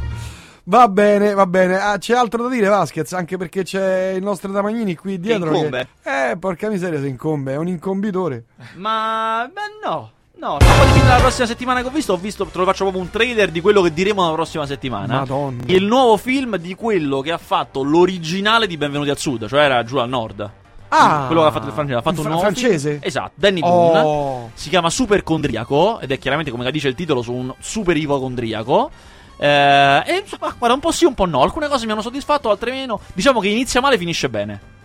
[0.69, 1.79] Va bene, va bene.
[1.79, 3.13] Ah, c'è altro da dire, Vasquez?
[3.13, 5.47] Anche perché c'è il nostro Damagnini qui dietro.
[5.55, 5.87] incombe.
[6.03, 6.31] Che...
[6.31, 7.53] Eh, porca miseria, se incombe.
[7.53, 8.43] È un incombitore.
[8.75, 10.11] Ma, beh, no.
[10.39, 13.01] No, poi fin dalla prossima settimana che ho visto, ho visto, te lo faccio proprio
[13.01, 15.19] un trailer di quello che diremo la prossima settimana.
[15.19, 15.63] Madonna.
[15.65, 19.83] Il nuovo film di quello che ha fatto l'originale di Benvenuti al Sud, cioè era
[19.83, 20.49] giù al nord.
[20.89, 21.97] Ah, quello che ha fatto il francese.
[21.97, 22.89] Ha fatto un nuovo francese?
[22.91, 23.01] film.
[23.03, 23.69] Esatto, Danny Oh.
[23.91, 24.51] Boone.
[24.53, 28.91] Si chiama Supercondriaco ed è chiaramente, come dice il titolo, su un super ipocondriaco.
[29.39, 31.41] Eh, e insomma, guarda, un po' sì, un po' no.
[31.41, 32.99] Alcune cose mi hanno soddisfatto, altre meno.
[33.13, 34.75] Diciamo che inizia male, finisce bene.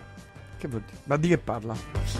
[0.63, 0.97] Che vuol dire?
[1.03, 1.75] Ma di che parla?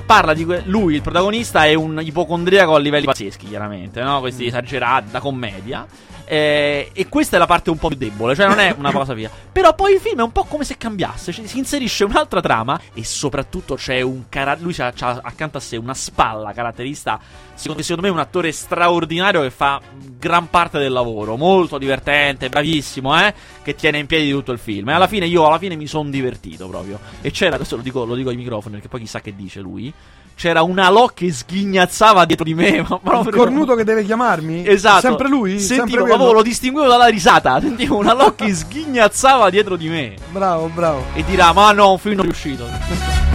[0.05, 4.19] Parla di que- lui, il protagonista, è un ipocondriaco a livelli pazzeschi, chiaramente, no?
[4.19, 5.87] Questi esagerati da commedia.
[6.25, 9.13] Eh, e questa è la parte un po' più debole, cioè non è una cosa
[9.13, 9.29] via.
[9.51, 12.79] Però poi il film è un po' come se cambiasse, cioè, si inserisce un'altra trama
[12.93, 17.19] e soprattutto c'è un cara- lui c'ha, c'ha accanto a sé una spalla caratterista,
[17.53, 19.81] secondo, secondo me un attore straordinario che fa
[20.17, 24.89] gran parte del lavoro, molto divertente, bravissimo, eh, che tiene in piedi tutto il film.
[24.89, 26.99] E alla fine io alla fine mi sono divertito proprio.
[27.21, 29.93] E c'era, questo lo dico, lo dico ai microfoni perché poi chissà che dice lui.
[30.35, 32.81] C'era una Loc che sghignazzava dietro di me.
[32.87, 33.43] Ma Il proprio...
[33.43, 34.67] cornuto che deve chiamarmi?
[34.67, 35.01] Esatto.
[35.01, 35.59] Sempre lui?
[35.59, 37.59] Sentivo, Sempre lo distinguevo dalla risata.
[37.61, 40.15] Sentivo una Loc che sghignazzava dietro di me.
[40.31, 41.03] Bravo, bravo.
[41.13, 42.67] E dirà: Ma no, un film non è riuscito.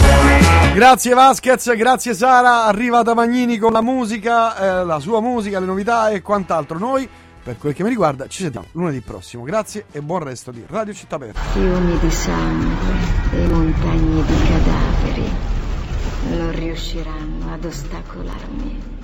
[0.74, 2.64] Grazie Vasquez, grazie Sara.
[2.66, 6.78] Arriva Damagnini con la musica, eh, la sua musica, le novità e quant'altro.
[6.78, 7.08] Noi
[7.42, 9.42] per quel che mi riguarda ci sentiamo lunedì prossimo.
[9.42, 11.40] Grazie e buon resto di Radio Città Aperta.
[11.52, 12.76] Fiumi di sangue
[13.32, 15.07] e montagne di cadaveri
[16.28, 18.97] non riusciranno ad ostacolarmi.